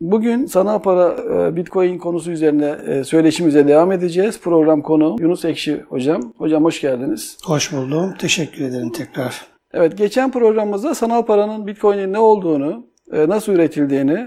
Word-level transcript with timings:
Bugün 0.00 0.46
sanal 0.46 0.78
para 0.78 1.16
e, 1.34 1.56
Bitcoin 1.56 1.98
konusu 1.98 2.30
üzerine 2.30 2.76
e, 2.86 3.04
söyleşimize 3.04 3.68
devam 3.68 3.92
edeceğiz. 3.92 4.40
Program 4.40 4.82
konu 4.82 5.16
Yunus 5.20 5.44
Ekşi 5.44 5.80
hocam. 5.88 6.32
Hocam 6.38 6.64
hoş 6.64 6.80
geldiniz. 6.80 7.38
Hoş 7.44 7.72
buldum. 7.72 8.14
Teşekkür 8.18 8.64
ederim 8.64 8.90
tekrar. 8.92 9.46
Evet 9.72 9.98
geçen 9.98 10.30
programımızda 10.30 10.94
sanal 10.94 11.22
paranın 11.22 11.66
Bitcoin'in 11.66 12.12
ne 12.12 12.18
olduğunu, 12.18 12.86
e, 13.12 13.28
nasıl 13.28 13.52
üretildiğini, 13.52 14.26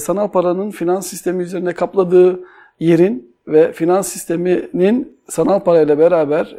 sanal 0.00 0.28
paranın 0.28 0.70
finans 0.70 1.06
sistemi 1.06 1.42
üzerine 1.42 1.72
kapladığı 1.72 2.40
yerin 2.80 3.34
ve 3.46 3.72
finans 3.72 4.08
sisteminin 4.08 5.18
sanal 5.28 5.60
parayla 5.60 5.98
beraber 5.98 6.56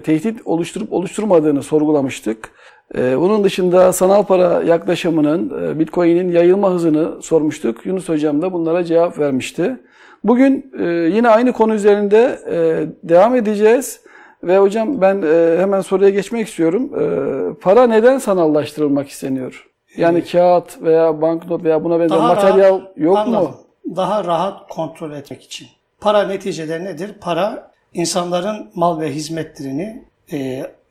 tehdit 0.00 0.40
oluşturup 0.44 0.92
oluşturmadığını 0.92 1.62
sorgulamıştık. 1.62 2.50
Ee, 2.94 3.18
bunun 3.18 3.44
dışında 3.44 3.92
sanal 3.92 4.22
para 4.22 4.62
yaklaşımının, 4.62 5.62
e, 5.64 5.78
Bitcoin'in 5.78 6.32
yayılma 6.32 6.70
hızını 6.70 7.22
sormuştuk. 7.22 7.86
Yunus 7.86 8.08
Hocam 8.08 8.42
da 8.42 8.52
bunlara 8.52 8.84
cevap 8.84 9.18
vermişti. 9.18 9.76
Bugün 10.24 10.72
e, 10.78 10.84
yine 10.88 11.28
aynı 11.28 11.52
konu 11.52 11.74
üzerinde 11.74 12.38
e, 12.50 12.86
devam 13.08 13.34
edeceğiz. 13.34 14.00
Ve 14.42 14.58
hocam 14.58 15.00
ben 15.00 15.22
hemen 15.58 15.80
soruya 15.80 16.10
geçmek 16.10 16.48
istiyorum. 16.48 16.90
Para 17.60 17.86
neden 17.86 18.18
sanallaştırılmak 18.18 19.08
isteniyor? 19.08 19.68
Yani 19.96 20.18
evet. 20.18 20.32
kağıt 20.32 20.82
veya 20.82 21.22
banknot 21.22 21.64
veya 21.64 21.84
buna 21.84 22.00
benzer 22.00 22.18
Daha 22.18 22.28
materyal 22.28 22.80
rahat, 22.80 22.96
yok 22.96 23.18
anladım. 23.18 23.44
mu? 23.44 23.56
Daha 23.96 24.24
rahat 24.24 24.68
kontrol 24.68 25.12
etmek 25.12 25.42
için. 25.42 25.68
Para 26.00 26.22
neticede 26.22 26.84
nedir? 26.84 27.14
Para 27.20 27.72
insanların 27.94 28.70
mal 28.74 29.00
ve 29.00 29.10
hizmetlerini 29.10 30.04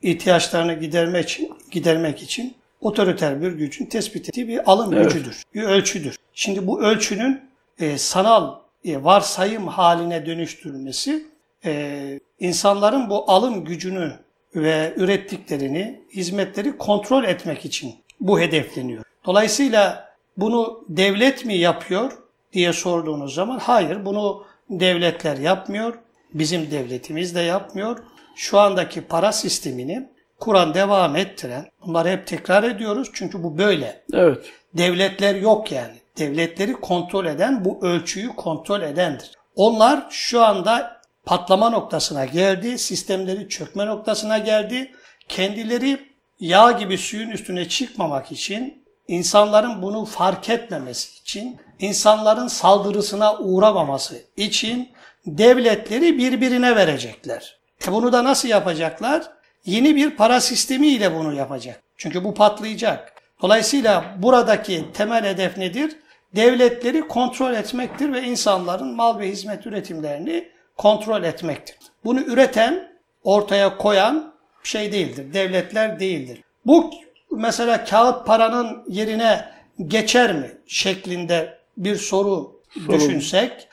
ihtiyaçlarını 0.02 0.74
gidermek 0.74 1.28
için, 1.28 1.52
gidermek 1.70 2.22
için 2.22 2.54
otoriter 2.80 3.42
bir 3.42 3.52
gücün 3.52 3.86
tespit 3.86 4.28
ettiği 4.28 4.48
bir 4.48 4.70
alım 4.70 4.94
evet. 4.94 5.12
gücüdür, 5.12 5.42
bir 5.54 5.62
ölçüdür. 5.62 6.16
Şimdi 6.34 6.66
bu 6.66 6.82
ölçünün 6.82 7.40
e, 7.78 7.98
sanal 7.98 8.58
e, 8.84 9.04
varsayım 9.04 9.66
haline 9.66 10.26
dönüştürülmesi 10.26 11.26
e, 11.64 12.20
insanların 12.40 13.10
bu 13.10 13.30
alım 13.30 13.64
gücünü 13.64 14.12
ve 14.54 14.94
ürettiklerini, 14.96 16.00
hizmetleri 16.14 16.78
kontrol 16.78 17.24
etmek 17.24 17.64
için 17.64 17.94
bu 18.20 18.40
hedefleniyor. 18.40 19.04
Dolayısıyla 19.24 20.08
bunu 20.36 20.84
devlet 20.88 21.44
mi 21.44 21.54
yapıyor 21.54 22.12
diye 22.52 22.72
sorduğunuz 22.72 23.34
zaman 23.34 23.58
hayır 23.58 24.04
bunu 24.04 24.44
devletler 24.70 25.36
yapmıyor. 25.36 25.98
Bizim 26.34 26.70
devletimiz 26.70 27.34
de 27.34 27.40
yapmıyor 27.40 27.98
şu 28.38 28.58
andaki 28.58 29.00
para 29.00 29.32
sistemini 29.32 30.08
kuran, 30.40 30.74
devam 30.74 31.16
ettiren, 31.16 31.66
bunları 31.86 32.08
hep 32.08 32.26
tekrar 32.26 32.62
ediyoruz 32.62 33.10
çünkü 33.14 33.42
bu 33.42 33.58
böyle. 33.58 34.02
Evet. 34.12 34.46
Devletler 34.74 35.34
yok 35.34 35.72
yani. 35.72 35.94
Devletleri 36.18 36.72
kontrol 36.72 37.26
eden, 37.26 37.64
bu 37.64 37.86
ölçüyü 37.86 38.28
kontrol 38.28 38.82
edendir. 38.82 39.30
Onlar 39.56 40.06
şu 40.10 40.42
anda 40.42 41.00
patlama 41.24 41.70
noktasına 41.70 42.24
geldi, 42.24 42.78
sistemleri 42.78 43.48
çökme 43.48 43.86
noktasına 43.86 44.38
geldi. 44.38 44.92
Kendileri 45.28 46.00
yağ 46.40 46.72
gibi 46.72 46.98
suyun 46.98 47.30
üstüne 47.30 47.68
çıkmamak 47.68 48.32
için, 48.32 48.84
insanların 49.08 49.82
bunu 49.82 50.04
fark 50.04 50.48
etmemesi 50.50 51.20
için, 51.20 51.60
insanların 51.78 52.48
saldırısına 52.48 53.38
uğramaması 53.38 54.22
için 54.36 54.88
devletleri 55.26 56.18
birbirine 56.18 56.76
verecekler. 56.76 57.57
E 57.86 57.92
bunu 57.92 58.12
da 58.12 58.24
nasıl 58.24 58.48
yapacaklar? 58.48 59.22
Yeni 59.64 59.96
bir 59.96 60.10
para 60.10 60.40
sistemi 60.40 60.86
ile 60.86 61.14
bunu 61.14 61.34
yapacak. 61.34 61.82
Çünkü 61.96 62.24
bu 62.24 62.34
patlayacak. 62.34 63.12
Dolayısıyla 63.42 64.04
buradaki 64.18 64.92
temel 64.92 65.24
hedef 65.24 65.56
nedir? 65.56 65.96
Devletleri 66.36 67.08
kontrol 67.08 67.54
etmektir 67.54 68.12
ve 68.12 68.22
insanların 68.22 68.94
mal 68.94 69.18
ve 69.18 69.28
hizmet 69.28 69.66
üretimlerini 69.66 70.48
kontrol 70.76 71.22
etmektir. 71.22 71.76
Bunu 72.04 72.20
üreten, 72.20 72.92
ortaya 73.24 73.76
koyan 73.76 74.34
şey 74.62 74.92
değildir. 74.92 75.34
Devletler 75.34 76.00
değildir. 76.00 76.42
Bu 76.66 76.90
mesela 77.30 77.84
kağıt 77.84 78.26
paranın 78.26 78.84
yerine 78.88 79.44
geçer 79.86 80.32
mi 80.32 80.50
şeklinde 80.66 81.58
bir 81.76 81.96
soru 81.96 82.60
Sorun. 82.74 82.88
düşünsek 82.88 83.67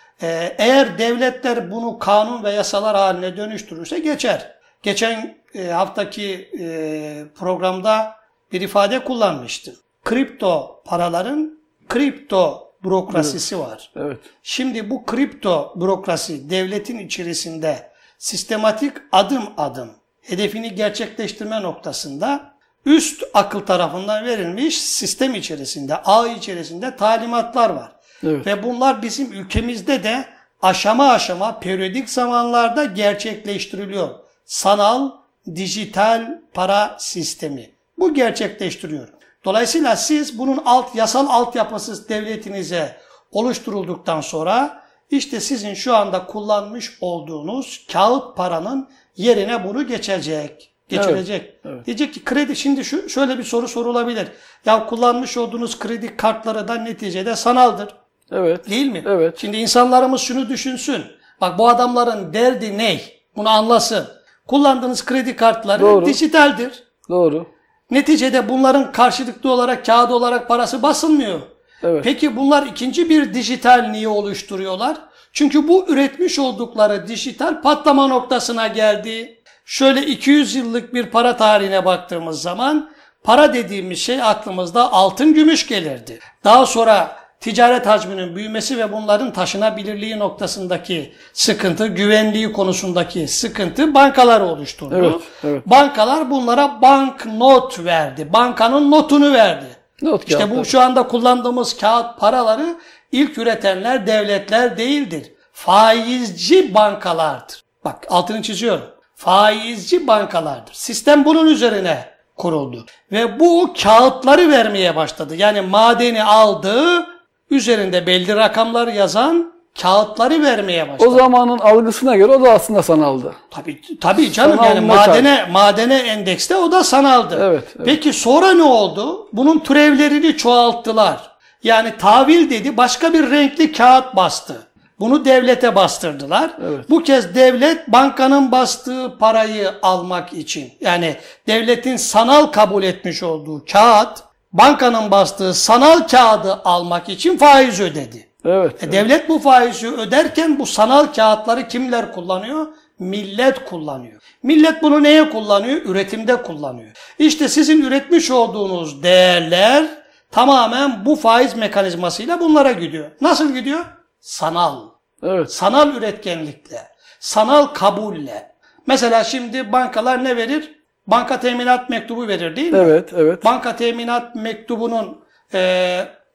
eğer 0.58 0.98
devletler 0.98 1.72
bunu 1.72 2.00
kanun 2.00 2.44
ve 2.44 2.52
yasalar 2.52 2.96
haline 2.96 3.38
dönüştürürse 3.38 4.00
geçer. 4.00 4.56
Geçen 4.84 5.38
e, 5.56 5.68
haftaki 5.68 6.50
e, 6.59 7.26
programda 7.36 8.16
bir 8.52 8.62
ifade 8.62 9.04
kullanmıştım. 9.04 9.75
Kripto 10.04 10.81
paraların 10.86 11.59
kripto 11.90 12.72
bürokrasisi 12.84 13.56
evet. 13.56 13.68
var. 13.68 13.92
Evet. 13.96 14.18
Şimdi 14.44 14.90
bu 14.90 15.06
kripto 15.06 15.74
bürokrasi 15.75 16.50
devletin 16.50 17.00
içerisinde 17.00 17.92
sistematik 18.18 18.94
adım 19.12 19.44
adım 19.58 19.92
hedefini 20.22 20.75
gerçekleştirme 20.75 21.62
noktasında 21.62 22.56
üst 22.86 23.24
akıl 23.34 23.59
tarafından 23.59 24.25
verilmiş 24.25 24.81
sistem 24.81 25.36
içerisinde, 25.36 25.96
ağ 25.96 26.28
içerisinde 26.28 26.96
talimatlar 26.96 27.70
var. 27.70 27.94
Evet. 28.24 28.48
Ve 28.48 28.64
bunlar 28.64 29.02
bizim 29.02 29.34
ülkemizde 29.34 30.03
de 30.03 30.26
aşama 30.62 31.09
aşama 31.09 31.59
periyodik 31.59 32.09
zamanlarda 32.09 32.86
gerçekleştiriliyor. 32.86 34.09
Sanal, 34.46 35.12
dijital 35.56 36.42
para 36.54 36.96
sistemi. 37.00 37.72
Bu 37.98 38.14
gerçekleştiriyor. 38.14 39.08
Dolayısıyla 39.46 39.96
siz 39.96 40.40
bunun 40.40 40.62
alt 40.66 40.96
yasal 40.96 41.28
altyapısı 41.30 42.09
devletinize 42.09 42.98
oluşturulduktan 43.31 44.22
sonra 44.22 44.84
işte 45.09 45.40
sizin 45.40 45.74
şu 45.74 45.96
anda 45.96 46.25
kullanmış 46.25 46.98
olduğunuz 47.02 47.86
kağıt 47.92 48.38
paranın 48.38 48.90
yerine 49.18 49.68
bunu 49.68 49.88
geçecek. 49.88 50.72
Geçirecek. 50.90 51.42
Evet, 51.42 51.59
evet. 51.66 51.86
Diyecek 51.86 52.14
ki 52.14 52.24
kredi 52.24 52.56
şimdi 52.56 52.86
şu 52.86 53.09
şöyle 53.09 53.38
bir 53.38 53.44
soru 53.44 53.68
sorulabilir. 53.68 54.28
Ya 54.66 54.86
kullanmış 54.86 55.38
olduğunuz 55.38 55.80
kredi 55.80 56.18
kartları 56.18 56.68
da 56.68 56.75
neticede 56.75 57.36
sanaldır. 57.36 57.96
Evet. 58.31 58.69
Değil 58.69 58.91
mi? 58.91 59.03
Evet. 59.08 59.38
Şimdi 59.38 59.58
insanlarımız 59.58 60.22
şunu 60.22 60.50
düşünsün. 60.50 61.03
Bak 61.41 61.58
bu 61.58 61.69
adamların 61.69 62.34
derdi 62.34 62.78
ne? 62.78 63.02
Bunu 63.36 63.50
anlasın. 63.50 64.08
Kullandığınız 64.47 65.06
kredi 65.06 65.36
kartları 65.36 65.81
Doğru. 65.81 66.06
dijitaldir. 66.06 66.84
Doğru. 67.09 67.47
Neticede 67.91 68.50
bunların 68.50 68.91
karşılıklı 68.91 69.52
olarak 69.52 69.86
kağıt 69.86 70.12
olarak 70.12 70.47
parası 70.47 70.84
basılmıyor. 70.84 71.40
Evet. 71.84 72.03
Peki 72.03 72.36
bunlar 72.36 72.63
ikinci 72.63 73.09
bir 73.09 73.34
dijital 73.34 73.88
niye 73.91 74.08
oluşturuyorlar? 74.08 74.97
Çünkü 75.34 75.68
bu 75.68 75.86
üretmiş 75.88 76.40
oldukları 76.40 77.07
dijital 77.07 77.62
patlama 77.62 78.07
noktasına 78.07 78.68
geldi. 78.68 79.42
Şöyle 79.66 80.06
200 80.06 80.56
yıllık 80.56 80.94
bir 80.94 81.06
para 81.06 81.38
tarihine 81.38 81.86
baktığımız 81.86 82.42
zaman 82.42 82.90
para 83.24 83.53
dediğimiz 83.53 84.00
şey 84.00 84.22
aklımızda 84.22 84.94
altın 84.94 85.34
gümüş 85.34 85.68
gelirdi. 85.68 86.19
Daha 86.44 86.66
sonra 86.66 87.16
ticaret 87.40 87.88
hacminin 87.88 88.35
büyümesi 88.35 88.78
ve 88.78 88.91
bunların 88.91 89.34
taşınabilirliği 89.34 90.19
noktasındaki 90.19 91.13
sıkıntı, 91.34 91.88
güvenliği 91.88 92.53
konusundaki 92.53 93.28
sıkıntı 93.28 93.94
bankaları 93.94 94.46
oluşturdu. 94.46 94.96
Evet, 94.96 95.22
evet. 95.44 95.68
Bankalar 95.68 96.29
bunlara 96.29 96.81
bank 96.81 97.25
not 97.25 97.79
verdi. 97.79 98.34
Bankanın 98.34 98.91
notunu 98.91 99.34
verdi. 99.34 99.66
Not 100.01 100.29
işte 100.29 100.57
bu 100.57 100.66
şu 100.66 100.81
anda 100.81 101.07
kullandığımız 101.07 101.78
kağıt 101.78 102.19
paraları 102.19 102.75
ilk 103.12 103.38
üretenler 103.38 104.07
devletler 104.07 104.78
değildir. 104.78 105.31
Faizci 105.53 106.74
bankalardır. 106.74 107.63
Bak 107.85 108.07
altını 108.09 108.41
çiziyorum. 108.41 108.85
Faizci 109.16 110.07
bankalardır. 110.07 110.74
Sistem 110.74 111.25
bunun 111.25 111.47
üzerine 111.47 112.06
kuruldu. 112.36 112.86
Ve 113.12 113.39
bu 113.39 113.74
kağıtları 113.83 114.50
vermeye 114.50 114.95
başladı. 114.95 115.36
Yani 115.36 115.62
madeni 115.62 116.24
aldı, 116.24 117.06
üzerinde 117.51 118.07
belli 118.07 118.36
rakamlar 118.36 118.88
yazan 118.88 119.53
kağıtları 119.81 120.44
vermeye 120.44 120.89
başladı. 120.89 121.09
O 121.09 121.18
zamanın 121.18 121.59
algısına 121.59 122.15
göre 122.15 122.31
o 122.31 122.44
da 122.44 122.51
aslında 122.51 122.83
sanaldı. 122.83 123.33
Tabii 123.51 123.81
tabii 124.01 124.31
canım 124.31 124.57
Sanal 124.57 124.69
yani 124.69 124.80
madene 124.86 125.38
çağır. 125.38 125.50
madene 125.50 125.95
endekste 125.95 126.56
o 126.56 126.71
da 126.71 126.83
sanaldı. 126.83 127.39
Evet, 127.42 127.63
evet. 127.75 127.86
Peki 127.86 128.13
sonra 128.13 128.53
ne 128.53 128.63
oldu? 128.63 129.27
Bunun 129.33 129.59
türevlerini 129.59 130.38
çoğalttılar. 130.38 131.36
Yani 131.63 131.94
tavil 132.00 132.50
dedi 132.50 132.77
başka 132.77 133.13
bir 133.13 133.31
renkli 133.31 133.71
kağıt 133.71 134.15
bastı. 134.15 134.68
Bunu 135.00 135.25
devlete 135.25 135.75
bastırdılar. 135.75 136.51
Evet. 136.68 136.89
Bu 136.89 137.03
kez 137.03 137.36
devlet 137.36 137.88
bankanın 137.88 138.51
bastığı 138.51 139.18
parayı 139.19 139.71
almak 139.81 140.33
için 140.33 140.74
yani 140.81 141.15
devletin 141.48 141.98
sanal 141.98 142.45
kabul 142.45 142.83
etmiş 142.83 143.24
olduğu 143.24 143.65
kağıt 143.71 144.24
bankanın 144.57 145.12
bastığı 145.12 145.54
sanal 145.54 146.07
kağıdı 146.07 146.62
almak 146.66 147.10
için 147.10 147.38
faiz 147.38 147.80
ödedi. 147.80 148.28
Evet, 148.46 148.84
e, 148.84 148.92
devlet 148.92 149.30
bu 149.30 149.40
faizi 149.40 149.88
öderken 149.88 150.60
bu 150.60 150.66
sanal 150.66 151.06
kağıtları 151.06 151.68
kimler 151.68 152.12
kullanıyor? 152.13 152.68
Millet 153.00 153.66
kullanıyor. 153.66 154.22
Millet 154.44 154.81
bunu 154.81 155.04
neye 155.04 155.30
kullanıyor? 155.30 155.81
Üretimde 155.86 156.42
kullanıyor. 156.42 156.92
İşte 157.19 157.48
sizin 157.48 157.81
üretmiş 157.81 158.31
olduğunuz 158.31 159.04
değerler 159.04 159.86
tamamen 160.31 161.06
bu 161.06 161.16
faiz 161.16 161.56
mekanizmasıyla 161.56 162.40
bunlara 162.40 162.72
gidiyor. 162.72 163.12
Nasıl 163.22 163.54
gidiyor? 163.54 163.86
Sanal. 164.19 164.81
Evet. 165.24 165.51
Sanal 165.51 165.96
üretkenlikle, 165.96 166.88
sanal 167.19 167.66
kabulle. 167.66 168.56
Mesela 168.88 169.24
şimdi 169.24 169.72
bankalar 169.72 170.24
ne 170.24 170.38
verir? 170.38 170.85
Banka 171.07 171.40
teminat 171.40 171.90
mektubu 171.90 172.28
verir 172.28 172.56
değil 172.56 172.72
mi? 172.72 172.78
Evet, 172.78 173.13
evet. 173.16 173.46
Banka 173.46 173.75
teminat 173.75 174.36
mektubunun 174.36 175.18
e, 175.54 175.60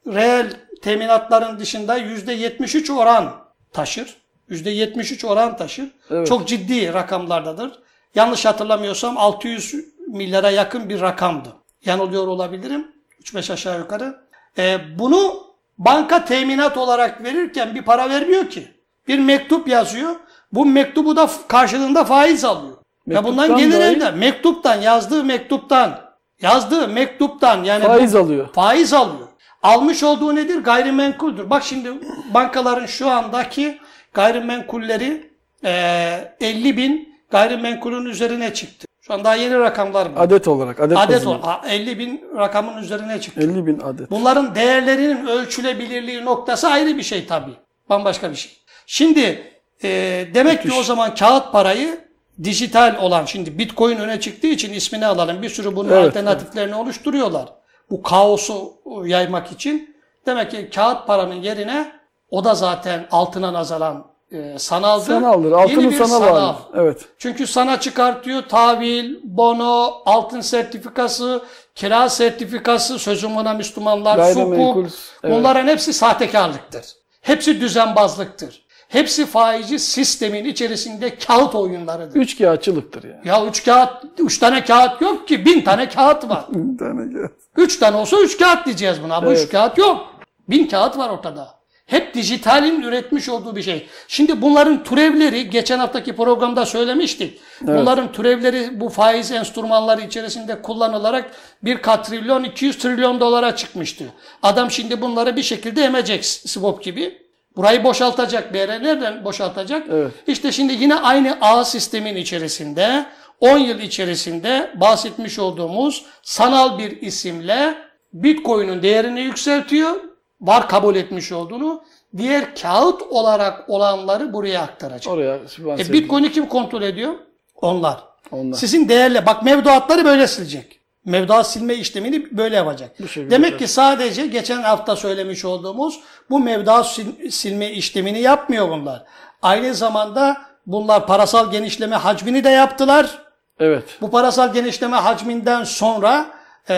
reel 0.07 0.53
teminatların 0.83 1.59
dışında 1.59 1.99
%73 1.99 2.93
oran 2.93 3.33
taşır. 3.73 4.17
%73 4.51 5.27
oran 5.27 5.57
taşır. 5.57 5.89
Evet. 6.11 6.27
Çok 6.27 6.49
ciddi 6.49 6.93
rakamlardadır. 6.93 7.73
Yanlış 8.15 8.45
hatırlamıyorsam 8.47 9.19
600 9.19 9.75
milyara 10.09 10.51
yakın 10.51 10.89
bir 10.89 11.01
rakamdı. 11.01 11.49
Yanılıyor 11.85 12.27
olabilirim. 12.27 12.87
3-5 13.23 13.53
aşağı 13.53 13.79
yukarı. 13.79 14.21
E, 14.59 14.79
bunu 14.99 15.47
banka 15.79 16.25
teminat 16.25 16.77
olarak 16.77 17.25
verirken 17.25 17.75
bir 17.75 17.83
para 17.83 18.11
vermiyor 18.11 18.51
ki. 18.51 18.69
Bir 19.09 19.19
mektup 19.19 19.69
yazıyor. 19.69 20.17
Bu 20.53 20.67
mektubu 20.67 21.17
da 21.17 21.31
karşılığında 21.49 22.05
faiz 22.05 22.45
alıyor. 22.45 22.77
Ve 23.09 23.25
bundan 23.25 23.37
Mektuptan 23.37 23.59
gelir 23.59 23.81
dahi- 23.81 23.97
elde. 23.97 24.11
Mektuptan, 24.11 24.81
yazdığı 24.81 25.25
mektuptan, 25.25 26.01
yazdığı 26.43 26.89
mektuptan 26.89 27.65
yani 27.65 27.85
Faiz 27.85 28.15
alıyor. 28.15 28.49
faiz 28.53 28.93
alıyor. 28.93 29.29
Almış 29.63 30.03
olduğu 30.03 30.35
nedir? 30.37 30.57
Gayrimenkuldür. 30.65 31.51
Bak 31.51 31.63
şimdi 31.65 31.89
bankaların 32.35 32.87
şu 32.87 33.09
andaki 33.11 33.79
gayrimenkulleri 34.15 35.31
eee 35.65 36.35
50 36.41 36.77
bin 36.77 37.15
gayrimenkulün 37.31 38.05
üzerine 38.05 38.55
çıktı. 38.55 38.87
Şu 39.03 39.15
an 39.15 39.25
daha 39.25 39.35
yeni 39.35 39.59
rakamlar 39.59 40.07
var. 40.07 40.13
Adet 40.25 40.49
olarak. 40.49 40.81
Adet, 40.81 40.99
Adet 40.99 41.17
bazında. 41.17 41.31
o. 41.35 41.41
a- 41.49 41.69
50 41.69 41.99
bin 41.99 42.25
rakamın 42.37 42.83
üzerine 42.83 43.21
çıktı. 43.21 43.41
50 43.41 43.67
bin 43.67 43.79
adet. 43.81 44.11
Bunların 44.11 44.55
değerlerinin 44.55 45.27
ölçülebilirliği 45.27 46.25
noktası 46.25 46.69
ayrı 46.69 46.97
bir 46.97 47.03
şey 47.03 47.27
tabii. 47.27 47.53
Bambaşka 47.89 48.31
bir 48.31 48.37
şey. 48.37 48.53
Şimdi 48.87 49.53
e, 49.83 49.89
demek 50.35 50.63
ki 50.63 50.69
Müthiş. 50.69 50.81
o 50.81 50.83
zaman 50.83 51.15
kağıt 51.15 51.53
parayı 51.53 52.01
dijital 52.45 52.97
olan 53.01 53.25
şimdi 53.25 53.59
Bitcoin 53.59 53.97
öne 53.97 54.21
çıktığı 54.21 54.47
için 54.47 54.73
ismini 54.73 55.07
alalım. 55.07 55.43
Bir 55.43 55.49
sürü 55.49 55.77
bunun 55.77 55.89
Evet, 55.93 56.07
alternatiflerini 56.07 56.75
oluşturuyorlar. 56.75 57.49
Bu 57.91 58.03
kaosu 58.03 58.73
yaymak 59.05 59.53
için. 59.53 59.97
Demek 60.27 60.51
ki 60.51 60.71
kağıt 60.75 61.07
paranın 61.07 61.35
yerine 61.35 61.93
o 62.31 62.45
da 62.45 62.55
zaten 62.55 63.07
altına 63.11 63.53
nazaran 63.53 64.07
e, 64.33 64.59
sanaldı. 64.59 65.05
Sanaldır. 65.05 65.45
Yeni 65.51 65.57
Altının 65.57 65.91
bir 65.91 65.97
sanal 65.97 66.09
sanal. 66.21 66.37
hali. 66.55 66.57
Evet. 66.75 67.05
Çünkü 67.19 67.47
sana 67.47 67.81
çıkartıyor 67.81 68.43
tahvil, 68.43 69.15
bono, 69.25 69.93
altın 70.07 70.41
sertifikası, 70.41 71.43
kira 71.75 72.09
sertifikası, 72.09 72.99
sözüm 72.99 73.37
ona 73.37 73.55
Müslümanlar, 73.55 74.17
Gayrimenkul, 74.17 74.89
sukuk. 74.89 74.99
evet. 75.25 75.35
Bunların 75.39 75.67
hepsi 75.67 75.93
sahtekarlıktır. 75.93 76.85
Hepsi 77.21 77.61
düzenbazlıktır. 77.61 78.63
Hepsi 78.91 79.27
faici 79.27 79.79
sistemin 79.79 80.45
içerisinde 80.45 81.15
kağıt 81.17 81.55
oyunlarıdır. 81.55 82.21
Üç 82.21 82.39
kağıtçılıktır 82.39 83.05
yani. 83.05 83.29
Ya 83.29 83.47
üç 83.47 83.65
kağıt, 83.65 84.05
üç 84.19 84.39
tane 84.39 84.65
kağıt 84.65 85.01
yok 85.03 85.29
ki, 85.29 85.45
bin 85.45 85.61
tane 85.63 85.89
kağıt 85.89 86.29
var. 86.29 86.45
Bir 86.49 86.79
tane 86.79 87.13
kağıt. 87.13 87.33
Üç 87.57 87.79
tane 87.79 87.97
olsa 87.97 88.17
üç 88.21 88.39
kağıt 88.39 88.67
diyeceğiz 88.67 89.03
buna. 89.03 89.27
Bu 89.27 89.33
üç 89.33 89.39
Evet. 89.39 89.51
kağıt 89.51 89.79
yok. 89.79 90.15
Bin 90.49 90.67
kağıt 90.67 90.99
var 90.99 91.11
ortada. 91.11 91.61
Hep 91.87 92.15
dijitalin 92.15 92.83
üretmiş 92.83 93.29
olduğu 93.29 93.57
bir 93.57 93.63
şey. 93.63 93.87
Şimdi 94.09 94.43
bunların 94.43 94.85
türevleri 94.85 95.51
geçen 95.51 95.79
haftaki 95.79 96.17
programda 96.17 96.67
söylemiştik. 96.67 97.41
Bunların 97.61 98.13
türevleri 98.13 98.81
bu 98.81 98.89
faiz 98.89 99.33
enstrümanları 99.33 100.01
içerisinde 100.01 100.63
kullanılarak 100.63 101.31
bir 101.63 101.83
katrilyon 101.83 102.45
200 102.45 102.79
trilyon 102.79 103.21
dolara 103.21 103.57
çıkmıştı. 103.57 104.05
Adam 104.43 104.71
şimdi 104.71 105.01
bunları 105.01 105.37
bir 105.37 105.43
şekilde 105.43 105.83
emecek 105.85 106.25
swap 106.25 106.83
gibi. 106.83 107.30
Burayı 107.57 107.85
boşaltacak 107.85 108.55
bir 108.55 108.59
yere. 108.59 108.83
Nereden 108.83 109.25
boşaltacak? 109.25 109.87
Evet. 109.91 110.13
İşte 110.27 110.53
şimdi 110.53 110.73
yine 110.73 110.95
aynı 110.95 111.39
ağ 111.41 111.65
sistemin 111.65 112.17
içerisinde 112.17 113.07
10 113.41 113.59
yıl 113.59 113.79
içerisinde 113.79 114.71
bahsetmiş 114.75 115.39
olduğumuz 115.39 116.05
sanal 116.23 116.79
bir 116.79 117.01
isimle 117.01 117.75
Bitcoin'in 118.13 118.83
değerini 118.83 119.21
yükseltiyor. 119.21 120.01
Var 120.41 120.69
kabul 120.69 120.97
etmiş 120.97 121.33
olduğunu. 121.33 121.85
Diğer 122.17 122.55
kağıt 122.57 123.03
olarak 123.03 123.71
olanları 123.71 124.33
buraya 124.33 124.63
aktaracak. 124.63 125.15
Oraya 125.15 125.39
E, 125.79 125.93
Bitcoin'i 125.93 126.33
kim 126.33 126.47
kontrol 126.47 126.83
ediyor? 126.83 127.15
Onlar. 127.63 128.01
Onlar. 128.31 128.57
Sizin 128.57 128.89
değerli 128.89 129.27
bak 129.27 129.43
mevduatları 129.43 130.05
böyle 130.05 130.27
silecek. 130.27 130.80
Mevduat 131.05 131.51
silme 131.51 131.75
işlemini 131.75 132.39
böyle 132.39 132.57
yapacak. 132.57 132.91
Şekilde 132.99 133.31
Demek 133.31 133.59
ki 133.59 133.69
sadece 133.69 134.27
geçen 134.27 134.63
hafta 134.63 134.97
söylemiş 134.97 135.45
olduğumuz 135.45 136.01
bu 136.31 136.41
mevduat 136.41 136.87
sil- 136.95 137.31
silme 137.31 137.71
işlemini 137.71 138.21
yapmıyor 138.21 138.69
bunlar. 138.69 139.03
Aynı 139.43 139.75
zamanda 139.75 140.37
bunlar 140.67 141.07
parasal 141.07 141.51
genişleme 141.51 141.97
hacmini 141.97 142.45
de 142.45 142.49
yaptılar. 142.49 143.19
Evet. 143.61 143.85
Bu 144.01 144.11
parasal 144.11 144.53
genişleme 144.53 144.97
hacminden 144.97 145.65
sonra 145.65 146.27
e, 146.71 146.75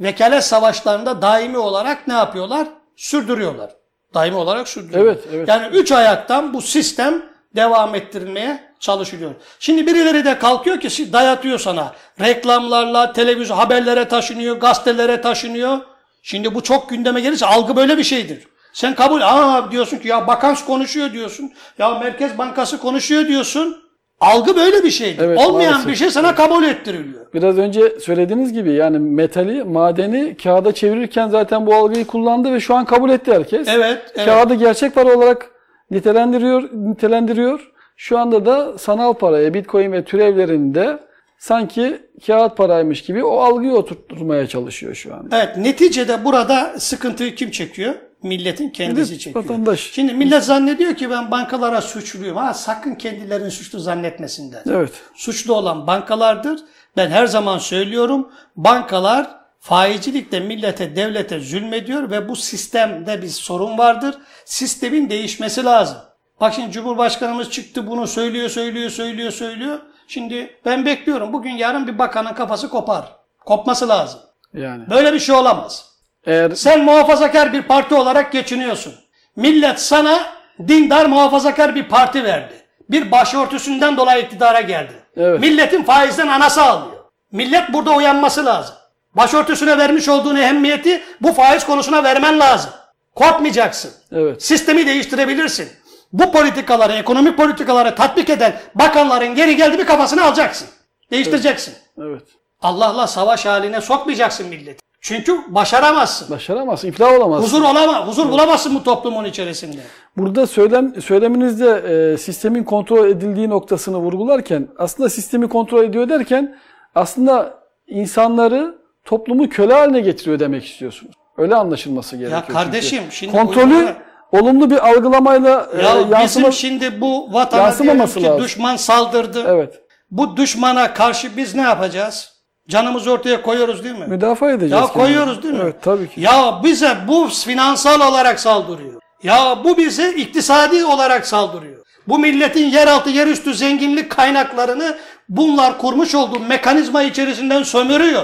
vekalet 0.00 0.44
savaşlarında 0.44 1.22
daimi 1.22 1.58
olarak 1.58 2.08
ne 2.08 2.14
yapıyorlar? 2.14 2.68
Sürdürüyorlar. 2.96 3.70
Daimi 4.14 4.36
olarak 4.36 4.68
sürdürüyorlar. 4.68 5.12
Evet, 5.12 5.24
evet. 5.32 5.48
Yani 5.48 5.76
üç 5.76 5.92
ayaktan 5.92 6.54
bu 6.54 6.62
sistem 6.62 7.22
devam 7.56 7.94
ettirilmeye 7.94 8.72
çalışılıyor. 8.80 9.30
Şimdi 9.58 9.86
birileri 9.86 10.24
de 10.24 10.38
kalkıyor 10.38 10.80
ki 10.80 11.12
dayatıyor 11.12 11.58
sana. 11.58 11.92
Reklamlarla, 12.20 13.12
televizyon 13.12 13.56
haberlere 13.56 14.08
taşınıyor, 14.08 14.56
gazetelere 14.56 15.20
taşınıyor. 15.20 15.78
Şimdi 16.22 16.54
bu 16.54 16.62
çok 16.62 16.88
gündeme 16.88 17.20
gelirse 17.20 17.46
algı 17.46 17.76
böyle 17.76 17.98
bir 17.98 18.04
şeydir. 18.04 18.46
Sen 18.72 18.94
kabul, 18.94 19.20
aa 19.20 19.70
diyorsun 19.70 19.98
ki 19.98 20.08
ya 20.08 20.26
bakans 20.26 20.64
konuşuyor 20.64 21.12
diyorsun. 21.12 21.52
Ya 21.78 21.98
Merkez 21.98 22.38
Bankası 22.38 22.78
konuşuyor 22.78 23.28
diyorsun. 23.28 23.86
Algı 24.20 24.56
böyle 24.56 24.84
bir 24.84 24.90
şeydir. 24.90 25.22
Evet, 25.22 25.38
Olmayan 25.38 25.72
maalesef. 25.72 25.92
bir 25.92 25.96
şey 25.96 26.10
sana 26.10 26.34
kabul 26.34 26.64
ettiriliyor. 26.64 27.26
Biraz 27.34 27.58
önce 27.58 28.00
söylediğiniz 28.00 28.52
gibi 28.52 28.72
yani 28.72 28.98
metali, 28.98 29.64
madeni 29.64 30.36
kağıda 30.36 30.72
çevirirken 30.72 31.28
zaten 31.28 31.66
bu 31.66 31.74
algıyı 31.74 32.06
kullandı 32.06 32.52
ve 32.52 32.60
şu 32.60 32.74
an 32.74 32.84
kabul 32.84 33.10
etti 33.10 33.32
herkes. 33.32 33.68
Evet, 33.68 34.12
evet. 34.14 34.26
Kağıdı 34.26 34.54
gerçek 34.54 34.94
para 34.94 35.16
olarak 35.16 35.50
nitelendiriyor, 35.90 36.70
nitelendiriyor. 36.72 37.72
Şu 37.96 38.18
anda 38.18 38.46
da 38.46 38.78
sanal 38.78 39.12
paraya, 39.14 39.54
bitcoin 39.54 39.92
ve 39.92 40.04
türevlerinde 40.04 40.98
sanki 41.38 42.02
kağıt 42.26 42.56
paraymış 42.56 43.02
gibi 43.02 43.24
o 43.24 43.38
algıyı 43.40 43.72
oturtmaya 43.72 44.46
çalışıyor 44.46 44.94
şu 44.94 45.14
anda. 45.14 45.36
Evet, 45.42 45.56
neticede 45.56 46.24
burada 46.24 46.74
sıkıntıyı 46.78 47.34
kim 47.34 47.50
çekiyor? 47.50 47.94
Milletin 48.22 48.70
kendisi 48.70 49.12
Evet, 49.12 49.20
çekiyor. 49.20 49.44
vatandaş. 49.44 49.80
Şimdi 49.80 50.14
millet 50.14 50.44
zannediyor 50.44 50.94
ki 50.94 51.10
ben 51.10 51.30
bankalara 51.30 51.80
suçluyum. 51.80 52.36
Ha 52.36 52.54
sakın 52.54 52.94
kendilerini 52.94 53.50
suçlu 53.50 53.78
zannetmesinler. 53.78 54.62
Evet. 54.70 54.92
Suçlu 55.14 55.54
olan 55.54 55.86
bankalardır. 55.86 56.60
Ben 56.96 57.10
her 57.10 57.26
zaman 57.26 57.58
söylüyorum. 57.58 58.28
Bankalar 58.56 59.30
faizcilikle 59.60 60.40
millete, 60.40 60.96
devlete 60.96 61.40
zulmediyor 61.40 62.10
ve 62.10 62.28
bu 62.28 62.36
sistemde 62.36 63.22
bir 63.22 63.28
sorun 63.28 63.78
vardır. 63.78 64.14
Sistemin 64.44 65.10
değişmesi 65.10 65.64
lazım. 65.64 65.96
Bak 66.40 66.54
şimdi 66.54 66.72
Cumhurbaşkanımız 66.72 67.50
çıktı 67.50 67.86
bunu 67.86 68.06
söylüyor, 68.06 68.48
söylüyor, 68.48 68.90
söylüyor, 68.90 69.30
söylüyor. 69.30 69.78
Şimdi 70.08 70.56
ben 70.64 70.86
bekliyorum. 70.86 71.32
Bugün 71.32 71.50
yarın 71.50 71.86
bir 71.86 71.98
bakanın 71.98 72.34
kafası 72.34 72.68
kopar. 72.68 73.04
Kopması 73.46 73.88
lazım. 73.88 74.20
Yani 74.54 74.90
Böyle 74.90 75.12
bir 75.12 75.18
şey 75.18 75.34
olamaz. 75.34 75.84
eğer 76.26 76.50
Sen 76.50 76.84
muhafazakar 76.84 77.52
bir 77.52 77.62
parti 77.62 77.94
olarak 77.94 78.32
geçiniyorsun. 78.32 78.94
Millet 79.36 79.80
sana 79.80 80.26
dindar 80.68 81.06
muhafazakar 81.06 81.74
bir 81.74 81.88
parti 81.88 82.24
verdi. 82.24 82.54
Bir 82.90 83.10
başörtüsünden 83.10 83.96
dolayı 83.96 84.24
iktidara 84.24 84.60
geldi. 84.60 84.92
Evet. 85.16 85.40
Milletin 85.40 85.82
faizden 85.82 86.28
anası 86.28 86.62
alıyor. 86.62 86.96
Millet 87.32 87.72
burada 87.72 87.90
uyanması 87.96 88.44
lazım. 88.44 88.74
Başörtüsüne 89.14 89.78
vermiş 89.78 90.08
olduğun 90.08 90.36
ehemmiyeti 90.36 91.02
bu 91.20 91.32
faiz 91.32 91.66
konusuna 91.66 92.04
vermen 92.04 92.40
lazım. 92.40 92.70
Korkmayacaksın. 93.14 93.92
evet. 94.12 94.42
Sistemi 94.42 94.86
değiştirebilirsin. 94.86 95.68
Bu 96.12 96.32
politikaları, 96.32 96.92
ekonomik 96.92 97.36
politikaları 97.36 97.94
tatbik 97.94 98.30
eden 98.30 98.56
bakanların 98.74 99.34
geri 99.34 99.56
geldi 99.56 99.78
bir 99.78 99.86
kafasını 99.86 100.24
alacaksın. 100.24 100.68
Değiştireceksin. 101.10 101.74
Evet. 101.98 102.22
Allah'la 102.62 103.06
savaş 103.06 103.46
haline 103.46 103.80
sokmayacaksın 103.80 104.48
milleti. 104.48 104.78
Çünkü 105.00 105.38
başaramazsın. 105.48 106.30
Başaramaz, 106.30 106.84
iflah 106.84 107.12
olamaz. 107.18 107.42
Huzur 107.44 107.62
olama, 107.62 108.06
huzur 108.06 108.28
bulamazsın 108.30 108.74
bu 108.74 108.82
toplumun 108.82 109.24
içerisinde. 109.24 109.76
Burada 110.16 110.46
söylem 110.46 111.02
söyleminizde 111.02 111.70
e, 112.12 112.18
sistemin 112.18 112.64
kontrol 112.64 113.08
edildiği 113.08 113.48
noktasını 113.50 113.96
vurgularken 113.96 114.68
aslında 114.78 115.08
sistemi 115.10 115.48
kontrol 115.48 115.84
ediyor 115.84 116.08
derken 116.08 116.56
aslında 116.94 117.54
insanları 117.86 118.74
toplumu 119.04 119.48
köle 119.48 119.74
haline 119.74 120.00
getiriyor 120.00 120.38
demek 120.38 120.64
istiyorsunuz. 120.66 121.14
Öyle 121.38 121.54
anlaşılması 121.54 122.16
gerekiyor. 122.16 122.42
Ya 122.48 122.54
kardeşim 122.54 122.98
çünkü. 123.02 123.16
şimdi 123.16 123.32
kontrolü 123.32 123.74
uygula- 123.74 123.96
olumlu 124.32 124.70
bir 124.70 124.88
algılamayla 124.88 125.68
e, 125.78 125.82
Ya 125.82 125.94
yansıma 126.10 126.48
bizim 126.48 126.52
şimdi 126.52 127.00
bu 127.00 127.32
vatana 127.32 127.78
diyelim 127.78 128.06
ki 128.06 128.22
lazım. 128.22 128.44
düşman 128.44 128.76
saldırdı. 128.76 129.44
Evet. 129.48 129.74
Bu 130.10 130.36
düşmana 130.36 130.94
karşı 130.94 131.36
biz 131.36 131.54
ne 131.54 131.62
yapacağız? 131.62 132.32
Canımızı 132.68 133.10
ortaya 133.12 133.42
koyuyoruz 133.42 133.84
değil 133.84 133.98
mi? 133.98 134.06
Müdafaa 134.06 134.50
edeceğiz. 134.50 134.72
Ya 134.72 134.86
koyuyoruz 134.86 135.42
değil 135.42 135.54
mi? 135.54 135.60
Evet 135.62 135.76
tabii 135.82 136.08
ki. 136.08 136.20
Ya 136.20 136.60
bize 136.64 136.96
bu 137.08 137.28
finansal 137.44 138.00
olarak 138.12 138.40
saldırıyor. 138.40 139.00
Ya 139.22 139.58
bu 139.64 139.76
bize 139.76 140.10
iktisadi 140.12 140.84
olarak 140.84 141.26
saldırıyor. 141.26 141.86
Bu 142.08 142.18
milletin 142.18 142.64
yeraltı 142.70 143.10
yerüstü 143.10 143.54
zenginlik 143.54 144.10
kaynaklarını 144.10 144.96
bunlar 145.28 145.78
kurmuş 145.78 146.14
olduğu 146.14 146.40
mekanizma 146.40 147.02
içerisinden 147.02 147.62
sömürüyor. 147.62 148.22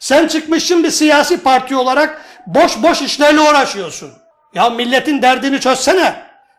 Sen 0.00 0.26
çıkmışsın 0.28 0.84
bir 0.84 0.90
siyasi 0.90 1.42
parti 1.42 1.76
olarak 1.76 2.22
boş 2.46 2.82
boş 2.82 3.02
işlerle 3.02 3.40
uğraşıyorsun. 3.40 4.10
Ya 4.54 4.70
milletin 4.70 5.22
derdini 5.22 5.60
çözsene. 5.60 6.14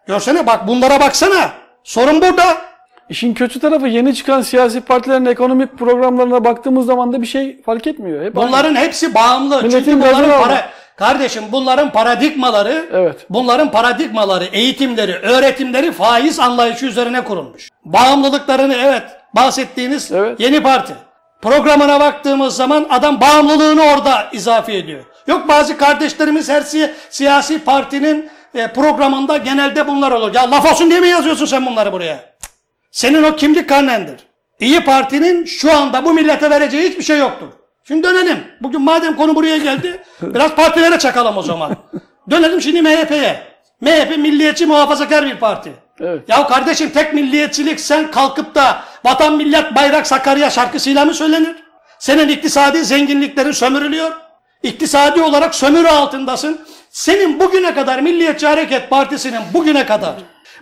Görsene 0.08 0.48
bak 0.48 0.68
bunlara 0.68 1.00
baksana. 1.00 1.50
Sorun 1.84 2.22
burada. 2.22 2.58
İşin 3.10 3.34
kötü 3.34 3.60
tarafı 3.60 3.88
yeni 3.88 4.16
çıkan 4.16 4.42
siyasi 4.42 4.82
partilerin 4.82 5.26
ekonomik 5.26 5.78
programlarına 5.78 6.46
baktığımız 6.46 6.86
zaman 6.86 7.14
da 7.14 7.22
bir 7.22 7.28
şey 7.28 7.62
fark 7.62 7.88
etmiyor. 7.88 8.26
Hep 8.26 8.38
aynı. 8.38 8.48
Bunların 8.48 8.76
hepsi 8.76 9.16
bağımlı. 9.16 9.64
Milletin 9.64 9.86
Çünkü 9.86 10.02
bunların 10.02 10.42
para... 10.42 10.70
Kardeşim 10.96 11.44
bunların 11.52 11.92
paradigmaları, 11.92 12.86
Evet. 12.94 13.26
bunların 13.30 13.72
paradigmaları, 13.72 14.46
eğitimleri, 14.46 15.14
öğretimleri 15.14 15.92
faiz 15.92 16.40
anlayışı 16.40 16.86
üzerine 16.86 17.24
kurulmuş. 17.24 17.70
Bağımlılıklarını 17.86 18.74
evet 18.74 19.04
bahsettiğiniz 19.36 20.12
Evet. 20.12 20.40
yeni 20.40 20.64
parti. 20.64 20.94
Programına 21.42 22.00
baktığımız 22.00 22.56
zaman 22.56 22.88
adam 22.90 23.22
bağımlılığını 23.22 23.82
orada 23.84 24.28
izafe 24.32 24.78
ediyor. 24.78 25.04
Yok 25.28 25.48
bazı 25.48 25.78
kardeşlerimiz 25.78 26.50
her 26.50 26.62
si- 26.62 26.94
siyasi 27.10 27.60
partinin 27.60 28.30
e, 28.56 28.68
programında 28.68 29.38
genelde 29.38 29.88
bunlar 29.88 30.12
olur. 30.12 30.34
Ya 30.36 30.52
laf 30.52 30.72
olsun 30.72 30.90
diye 30.90 31.00
mi 31.00 31.08
yazıyorsun 31.08 31.46
sen 31.46 31.66
bunları 31.66 31.92
buraya? 31.92 32.34
Senin 32.92 33.24
o 33.24 33.36
kimlik 33.36 33.70
karnendir. 33.70 34.16
İyi 34.60 34.84
Parti'nin 34.84 35.46
şu 35.46 35.74
anda 35.78 36.06
bu 36.06 36.14
millete 36.14 36.50
vereceği 36.50 36.90
hiçbir 36.90 37.04
şey 37.04 37.18
yoktur. 37.18 37.48
Şimdi 37.88 38.04
dönelim. 38.08 38.44
Bugün 38.62 38.82
madem 38.82 39.16
konu 39.16 39.36
buraya 39.36 39.58
geldi, 39.58 40.04
biraz 40.22 40.56
partilere 40.56 41.00
çakalım 41.00 41.38
o 41.38 41.42
zaman. 41.42 41.76
dönelim 42.32 42.62
şimdi 42.62 42.82
MHP'ye. 42.82 43.42
MHP 43.82 44.18
milliyetçi 44.18 44.66
muhafazakar 44.66 45.26
bir 45.26 45.36
parti. 45.40 45.72
Evet. 46.00 46.30
Ya 46.30 46.48
kardeşim 46.48 46.90
tek 46.90 47.14
milliyetçilik 47.14 47.80
sen 47.80 48.12
kalkıp 48.12 48.56
da 48.56 48.84
vatan 49.06 49.38
millet 49.38 49.76
bayrak 49.76 50.08
Sakarya 50.08 50.50
şarkısıyla 50.50 51.06
mı 51.06 51.14
söylenir? 51.14 51.56
Senin 52.00 52.28
iktisadi 52.30 52.86
zenginliklerin 52.86 53.52
sömürülüyor. 53.52 54.12
İktisadi 54.64 55.22
olarak 55.22 55.56
sömürü 55.56 55.88
altındasın. 55.88 56.62
Senin 56.90 57.40
bugüne 57.40 57.74
kadar 57.74 58.00
Milliyetçi 58.00 58.48
Hareket 58.48 58.90
Partisi'nin 58.90 59.42
bugüne 59.54 59.86
kadar 59.86 60.14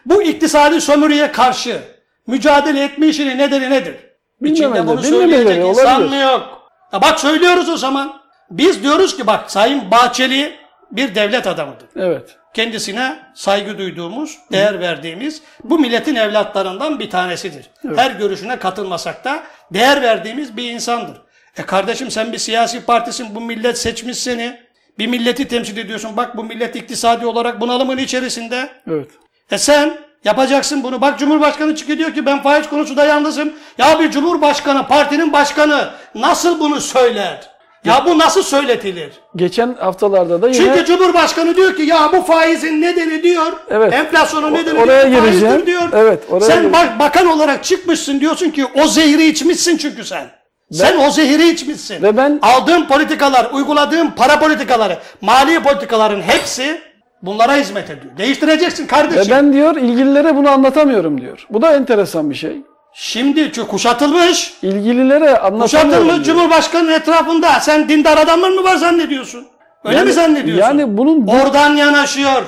bu 0.05 0.24
iktisadi 0.24 0.81
sömürüye 0.81 1.31
karşı 1.31 1.81
mücadele 2.27 2.84
etme 2.84 3.08
işinin 3.08 3.38
nedeni 3.38 3.70
nedir? 3.70 3.96
İçinde 4.43 4.88
bunu 4.88 5.03
söyleyecek 5.03 5.65
insan 5.65 6.03
mı 6.03 6.15
yok? 6.15 6.62
Ya 6.93 7.01
bak 7.01 7.20
söylüyoruz 7.20 7.70
o 7.70 7.77
zaman. 7.77 8.22
Biz 8.51 8.84
diyoruz 8.84 9.17
ki 9.17 9.27
bak 9.27 9.51
Sayın 9.51 9.91
Bahçeli 9.91 10.55
bir 10.91 11.15
devlet 11.15 11.48
adamıdır 11.48 11.88
Evet. 11.96 12.38
kendisine 12.53 13.20
saygı 13.36 13.77
duyduğumuz, 13.77 14.38
değer 14.51 14.79
verdiğimiz 14.79 15.41
bu 15.63 15.79
milletin 15.79 16.15
evlatlarından 16.15 17.00
bir 17.00 17.10
tanesidir. 17.10 17.70
Her 17.96 18.12
görüşüne 18.12 18.60
katılmasak 18.60 19.25
da 19.25 19.43
değer 19.74 20.01
verdiğimiz 20.01 20.58
bir 20.58 20.72
insandır. 20.72 21.22
E 21.58 21.63
kardeşim 21.63 22.12
sen 22.12 22.34
bir 22.34 22.38
siyasi 22.38 22.86
partisin, 22.86 23.36
bu 23.36 23.41
millet 23.41 23.77
seçmiş 23.77 24.17
seni. 24.17 24.58
Bir 25.00 25.08
milleti 25.08 25.48
temsil 25.48 25.77
ediyorsun. 25.77 26.17
Bak 26.17 26.38
bu 26.38 26.43
millet 26.43 26.75
iktisadi 26.75 27.25
olarak 27.25 27.62
bunalımın 27.62 27.98
içerisinde. 27.98 28.70
Evet. 28.89 29.08
E 29.51 29.58
sen 29.58 29.98
yapacaksın 30.25 30.84
bunu. 30.84 31.01
Bak 31.01 31.20
Cumhurbaşkanı 31.20 31.75
çıkıyor 31.75 31.98
diyor 31.98 32.13
ki 32.13 32.25
ben 32.25 32.43
faiz 32.43 32.70
konusunda 32.70 33.05
yalnızım. 33.05 33.53
Ya 33.77 34.00
bir 34.00 34.12
Cumhurbaşkanı, 34.12 34.88
partinin 34.88 35.34
başkanı 35.34 35.89
nasıl 36.15 36.60
bunu 36.60 36.81
söyler? 36.81 37.51
Ya 37.86 38.05
bu 38.05 38.20
nasıl 38.20 38.43
söyletilir? 38.43 39.10
Geçen 39.36 39.74
haftalarda 39.74 40.41
da 40.41 40.48
yine 40.50 40.58
Çünkü 40.58 40.86
Cumhurbaşkanı 40.86 41.55
diyor 41.55 41.75
ki 41.75 41.81
ya 41.81 42.10
bu 42.13 42.22
faizin 42.22 42.81
nedeni 42.81 43.24
diyor. 43.24 43.51
Evet. 43.70 43.93
Enflasyonun 43.93 44.51
O- 44.51 44.53
nedeni 44.58 44.79
oraya 44.79 45.10
diyor, 45.10 45.22
faizdir 45.22 45.65
diyor. 45.65 45.89
Evet, 45.93 46.24
oraya 46.29 46.46
sen 46.46 46.62
gireceğim. 46.62 46.74
bak, 46.74 47.00
bakan 47.00 47.27
olarak 47.27 47.63
çıkmışsın 47.63 48.20
diyorsun 48.20 48.50
ki 48.50 48.65
o 48.65 48.88
zehri 48.88 49.25
içmişsin 49.25 49.77
çünkü 49.77 50.03
sen. 50.05 50.40
Sen 50.71 50.97
o 50.99 51.09
zehri 51.11 51.49
içmişsin. 51.49 52.01
Ve 52.03 52.17
ben- 52.17 52.39
Aldığın 52.41 52.85
politikalar, 52.85 53.47
uyguladığın 53.53 54.07
para 54.07 54.39
politikaları, 54.39 54.97
mali 55.21 55.59
politikaların 55.63 56.21
hepsi 56.21 56.81
bunlara 57.21 57.55
hizmet 57.55 57.89
ediyor. 57.89 58.17
Değiştireceksin 58.17 58.83
ve 58.83 58.87
kardeşim. 58.87 59.31
ben 59.35 59.53
diyor 59.53 59.75
ilgililere 59.75 60.35
bunu 60.35 60.49
anlatamıyorum 60.49 61.21
diyor. 61.21 61.45
Bu 61.49 61.61
da 61.61 61.75
enteresan 61.75 62.29
bir 62.29 62.35
şey. 62.35 62.57
Şimdi 62.93 63.51
çünkü 63.53 63.67
kuşatılmış. 63.67 64.53
İlgililere 64.61 65.37
anlatamıyorum. 65.39 65.61
Kuşatılmış. 65.61 66.27
Cumhurbaşkanı'nın 66.27 66.91
etrafında 66.91 67.59
sen 67.59 67.89
dindar 67.89 68.17
adamlar 68.17 68.49
mı 68.49 68.63
var 68.63 68.75
zannediyorsun? 68.75 69.45
Öyle 69.85 69.97
Yani- 69.97 70.07
mi 70.07 70.13
zannediyorsun? 70.13 70.63
yani 70.63 70.97
bunun- 70.97 71.27
Oradan 71.27 71.75
yanaşıyor. 71.75 72.43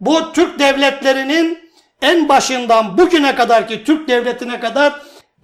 Bu 0.00 0.32
Türk 0.32 0.58
devletlerinin 0.58 1.58
en 2.02 2.28
başından 2.28 2.98
bugüne 2.98 3.34
kadarki 3.34 3.84
Türk 3.84 4.08
devletine 4.08 4.60
kadar 4.60 4.92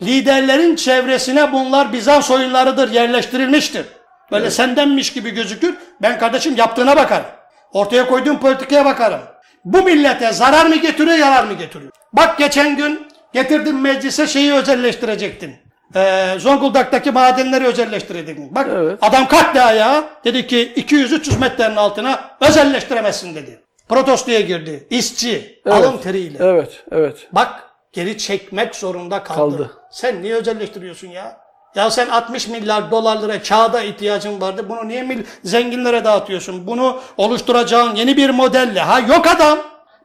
liderlerin 0.07 0.77
çevresine 0.77 1.53
bunlar 1.53 1.93
Bizans 1.93 2.31
oyunlarıdır, 2.31 2.93
yerleştirilmiştir. 2.93 3.87
Böyle 4.33 4.51
sendenmiş 4.51 5.13
gibi 5.13 5.31
gözükür. 5.31 5.75
Ben 6.03 6.19
kardeşim 6.19 6.57
yaptığına 6.57 6.97
bakarım. 6.97 7.27
Ortaya 7.73 8.07
koyduğum 8.07 8.41
politikaya 8.41 8.85
bakarım. 8.85 9.21
Bu 9.65 9.83
millete 9.83 10.33
zarar 10.33 10.67
mı 10.67 10.77
getiriyor, 10.77 11.17
yarar 11.17 11.45
mı 11.45 11.53
getiriyor? 11.53 11.93
Bak 12.13 12.39
geçen 12.39 12.77
gün 12.77 13.07
getirdim 13.33 13.81
meclise 13.81 14.27
şeyi 14.27 14.53
özelleştirecektin. 14.53 15.55
Ee, 15.97 16.35
Zonguldak'taki 16.39 17.11
madenleri 17.11 17.65
özelleştirecektin. 17.67 18.55
Bak 18.55 18.69
Evet. 18.73 18.99
adam 19.03 19.29
kalktı 19.29 19.63
ayağa 19.63 20.05
dedi 20.25 20.47
ki 20.47 20.73
200-300 20.77 21.39
metrenin 21.39 21.77
altına 21.77 22.21
özelleştiremezsin 22.41 23.35
dedi. 23.35 23.61
Protestoya 23.89 24.41
girdi. 24.41 24.87
İşçi, 24.91 25.61
Evet. 25.67 25.77
alın 25.77 25.99
teriyle. 25.99 26.39
Evet, 26.41 26.85
evet. 26.93 27.29
Bak 27.33 27.63
geri 27.95 28.19
çekmek 28.19 28.75
zorunda 28.75 29.23
kaldı. 29.23 29.57
Kaldı. 29.57 29.71
Sen 29.91 30.23
niye 30.23 30.35
özelleştiriyorsun 30.35 31.09
ya? 31.09 31.37
Ya 31.75 31.91
sen 31.91 32.09
60 32.09 32.49
milyar 32.49 32.91
dolarlara 32.91 33.43
kağıda 33.43 33.83
ihtiyacın 33.83 34.41
vardı. 34.41 34.69
Bunu 34.69 34.89
niye 34.89 35.03
mil- 35.03 35.25
zenginlere 35.45 36.05
dağıtıyorsun? 36.05 36.67
Bunu 36.67 37.01
oluşturacağın 37.17 37.95
yeni 37.95 38.17
bir 38.17 38.31
modelle. 38.31 38.81
Ha 38.81 39.01
yok 39.01 39.27
adam. 39.27 39.59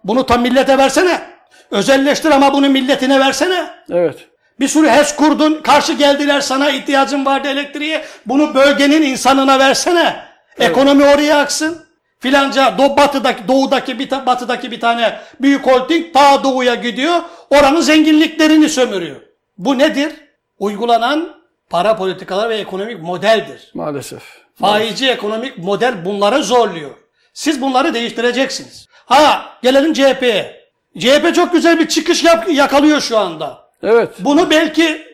Bunu 0.04 0.26
tam 0.26 0.42
millete 0.42 0.78
versene. 0.78 1.22
Özelleştir 1.72 2.32
ama 2.32 2.54
bunu 2.54 2.70
milletine 2.70 3.20
versene. 3.20 3.70
Evet. 3.92 4.28
Bir 4.60 4.68
sürü 4.68 4.90
HES 4.90 5.16
kurdun, 5.16 5.62
karşı 5.64 5.94
geldiler 5.94 6.42
sana 6.42 6.70
ihtiyacın 6.70 7.26
vardı 7.26 7.48
elektriğe. 7.48 8.06
Bunu 8.26 8.56
bölgenin 8.56 9.02
insanına 9.02 9.60
versene. 9.60 10.16
Ekonomi 10.60 11.06
oraya 11.06 11.40
aksın. 11.40 11.86
Filanca 12.20 12.78
do, 12.78 12.98
batıdaki, 12.98 13.48
doğudaki 13.48 14.00
bir 14.00 14.12
batıdaki 14.12 14.72
bir 14.72 14.80
tane 14.80 15.20
büyük 15.42 15.68
holding 15.68 16.14
ta 16.14 16.44
doğuya 16.44 16.76
gidiyor. 16.76 17.22
Oranın 17.50 17.82
zenginliklerini 17.82 18.70
sömürüyor. 18.70 19.22
Bu 19.58 19.78
nedir? 19.78 20.14
Uygulanan 20.60 21.36
para 21.70 21.96
politikaları 21.96 22.50
ve 22.50 22.58
ekonomik 22.58 23.02
modeldir. 23.02 23.72
Maalesef. 23.74 24.24
Faizci 24.56 25.10
ekonomik 25.10 25.58
model 25.58 26.06
bunları 26.06 26.44
zorluyor. 26.44 26.92
Siz 27.34 27.62
bunları 27.62 27.94
değiştireceksiniz. 27.94 28.88
Ha 29.06 29.46
gelelim 29.64 29.94
CHP'ye. 29.94 30.60
CHP 31.00 31.36
çok 31.36 31.52
güzel 31.54 31.80
bir 31.80 31.88
çıkış 31.88 32.24
yap- 32.24 32.50
yakalıyor 32.50 33.02
şu 33.02 33.18
anda. 33.18 33.70
Evet. 33.84 34.10
Bunu 34.20 34.50
belki 34.50 35.06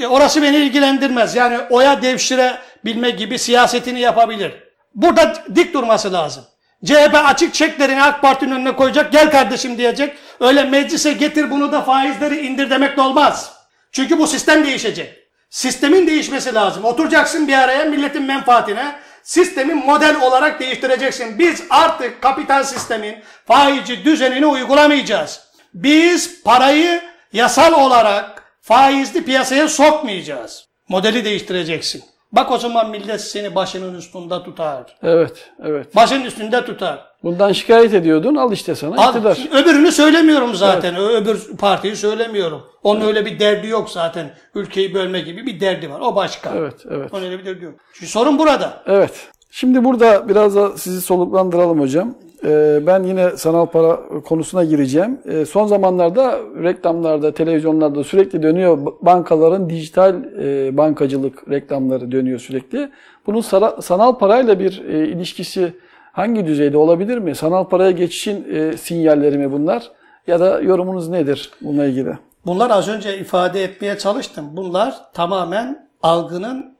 e, 0.00 0.06
orası 0.06 0.42
beni 0.42 0.56
ilgilendirmez. 0.56 1.36
Yani 1.36 1.58
oya 1.70 2.02
devşirebilme 2.02 3.10
gibi 3.10 3.38
siyasetini 3.38 4.00
yapabilir. 4.00 4.52
Burada 4.94 5.34
dik 5.54 5.74
durması 5.74 6.12
lazım. 6.12 6.44
CHP 6.84 7.14
açık 7.14 7.54
çeklerini 7.54 8.02
AK 8.02 8.22
Parti'nin 8.22 8.52
önüne 8.52 8.76
koyacak. 8.76 9.12
Gel 9.12 9.30
kardeşim 9.30 9.78
diyecek. 9.78 10.14
Öyle 10.40 10.62
meclise 10.62 11.12
getir 11.12 11.50
bunu 11.50 11.72
da 11.72 11.82
faizleri 11.82 12.46
indir 12.46 12.70
demek 12.70 12.96
de 12.96 13.00
olmaz. 13.00 13.52
Çünkü 13.92 14.18
bu 14.18 14.26
sistem 14.26 14.64
değişecek. 14.64 15.18
Sistemin 15.50 16.06
değişmesi 16.06 16.54
lazım. 16.54 16.84
Oturacaksın 16.84 17.48
bir 17.48 17.52
araya 17.52 17.84
milletin 17.84 18.22
menfaatine. 18.22 18.96
Sistemin 19.22 19.86
model 19.86 20.20
olarak 20.20 20.60
değiştireceksin. 20.60 21.38
Biz 21.38 21.62
artık 21.70 22.22
kapital 22.22 22.64
sistemin 22.64 23.16
faizci 23.46 24.04
düzenini 24.04 24.46
uygulamayacağız. 24.46 25.40
Biz 25.74 26.42
parayı 26.42 27.02
yasal 27.32 27.72
olarak 27.72 28.42
faizli 28.60 29.24
piyasaya 29.24 29.68
sokmayacağız. 29.68 30.66
Modeli 30.88 31.24
değiştireceksin. 31.24 32.04
Bak 32.32 32.50
o 32.50 32.58
zaman 32.58 32.90
millet 32.90 33.20
seni 33.20 33.54
başının 33.54 33.94
üstünde 33.94 34.42
tutar. 34.42 34.96
Evet. 35.02 35.50
Evet. 35.64 35.96
Başın 35.96 36.22
üstünde 36.22 36.64
tutar. 36.64 37.04
Bundan 37.22 37.52
şikayet 37.52 37.94
ediyordun. 37.94 38.34
Al 38.34 38.52
işte 38.52 38.74
sana 38.74 39.04
Al, 39.04 39.08
iktidar. 39.08 39.38
öbürünü 39.62 39.92
söylemiyorum 39.92 40.54
zaten. 40.54 40.96
Ö- 40.96 41.08
Öbür 41.16 41.56
partiyi 41.58 41.96
söylemiyorum. 41.96 42.62
Onun 42.82 43.00
öyle 43.00 43.26
bir 43.26 43.40
derdi 43.40 43.66
yok 43.66 43.90
zaten. 43.90 44.30
Ülkeyi 44.54 44.94
bölme 44.94 45.20
gibi 45.20 45.46
bir 45.46 45.60
derdi 45.60 45.90
var. 45.90 46.00
O 46.00 46.16
başka. 46.16 46.52
Evet. 46.56 46.74
Evet. 46.90 47.14
Onun 47.14 47.24
öyle 47.24 47.38
bir 47.38 47.44
derdi 47.44 47.64
yok. 47.64 47.74
Şimdi 47.98 48.12
sorun 48.12 48.38
burada. 48.38 48.82
Evet. 48.86 49.28
Şimdi 49.50 49.84
burada 49.84 50.28
biraz 50.28 50.56
da 50.56 50.78
sizi 50.78 51.00
soluklandıralım 51.00 51.80
hocam. 51.80 52.14
E, 52.44 52.80
ben 52.86 53.02
yine 53.02 53.36
sanal 53.36 53.66
para 53.66 54.00
konusuna 54.24 54.64
gireceğim. 54.64 55.18
E, 55.24 55.44
son 55.44 55.66
zamanlarda 55.66 56.38
reklamlarda, 56.62 57.34
televizyonlarda 57.34 58.04
sürekli 58.04 58.42
dönüyor. 58.42 58.78
Bankaların 59.02 59.70
dijital 59.70 60.24
e, 60.42 60.76
bankacılık 60.76 61.50
reklamları 61.50 62.12
dönüyor 62.12 62.38
sürekli. 62.38 62.90
Bunun 63.26 63.40
sanal 63.80 64.18
parayla 64.18 64.58
bir 64.58 64.84
e, 64.88 65.08
ilişkisi 65.08 65.72
hangi 66.12 66.46
düzeyde 66.46 66.76
olabilir 66.76 67.18
mi? 67.18 67.34
Sanal 67.34 67.64
paraya 67.64 67.90
geçişin 67.90 68.46
e, 68.54 68.76
sinyalleri 68.76 69.38
mi 69.38 69.52
bunlar? 69.52 69.90
Ya 70.26 70.40
da 70.40 70.60
yorumunuz 70.60 71.08
nedir 71.08 71.50
bununla 71.60 71.86
ilgili? 71.86 72.18
Bunlar 72.46 72.70
az 72.70 72.88
önce 72.88 73.18
ifade 73.18 73.64
etmeye 73.64 73.98
çalıştım. 73.98 74.44
Bunlar 74.52 74.94
tamamen 75.14 75.88
algının 76.02 76.76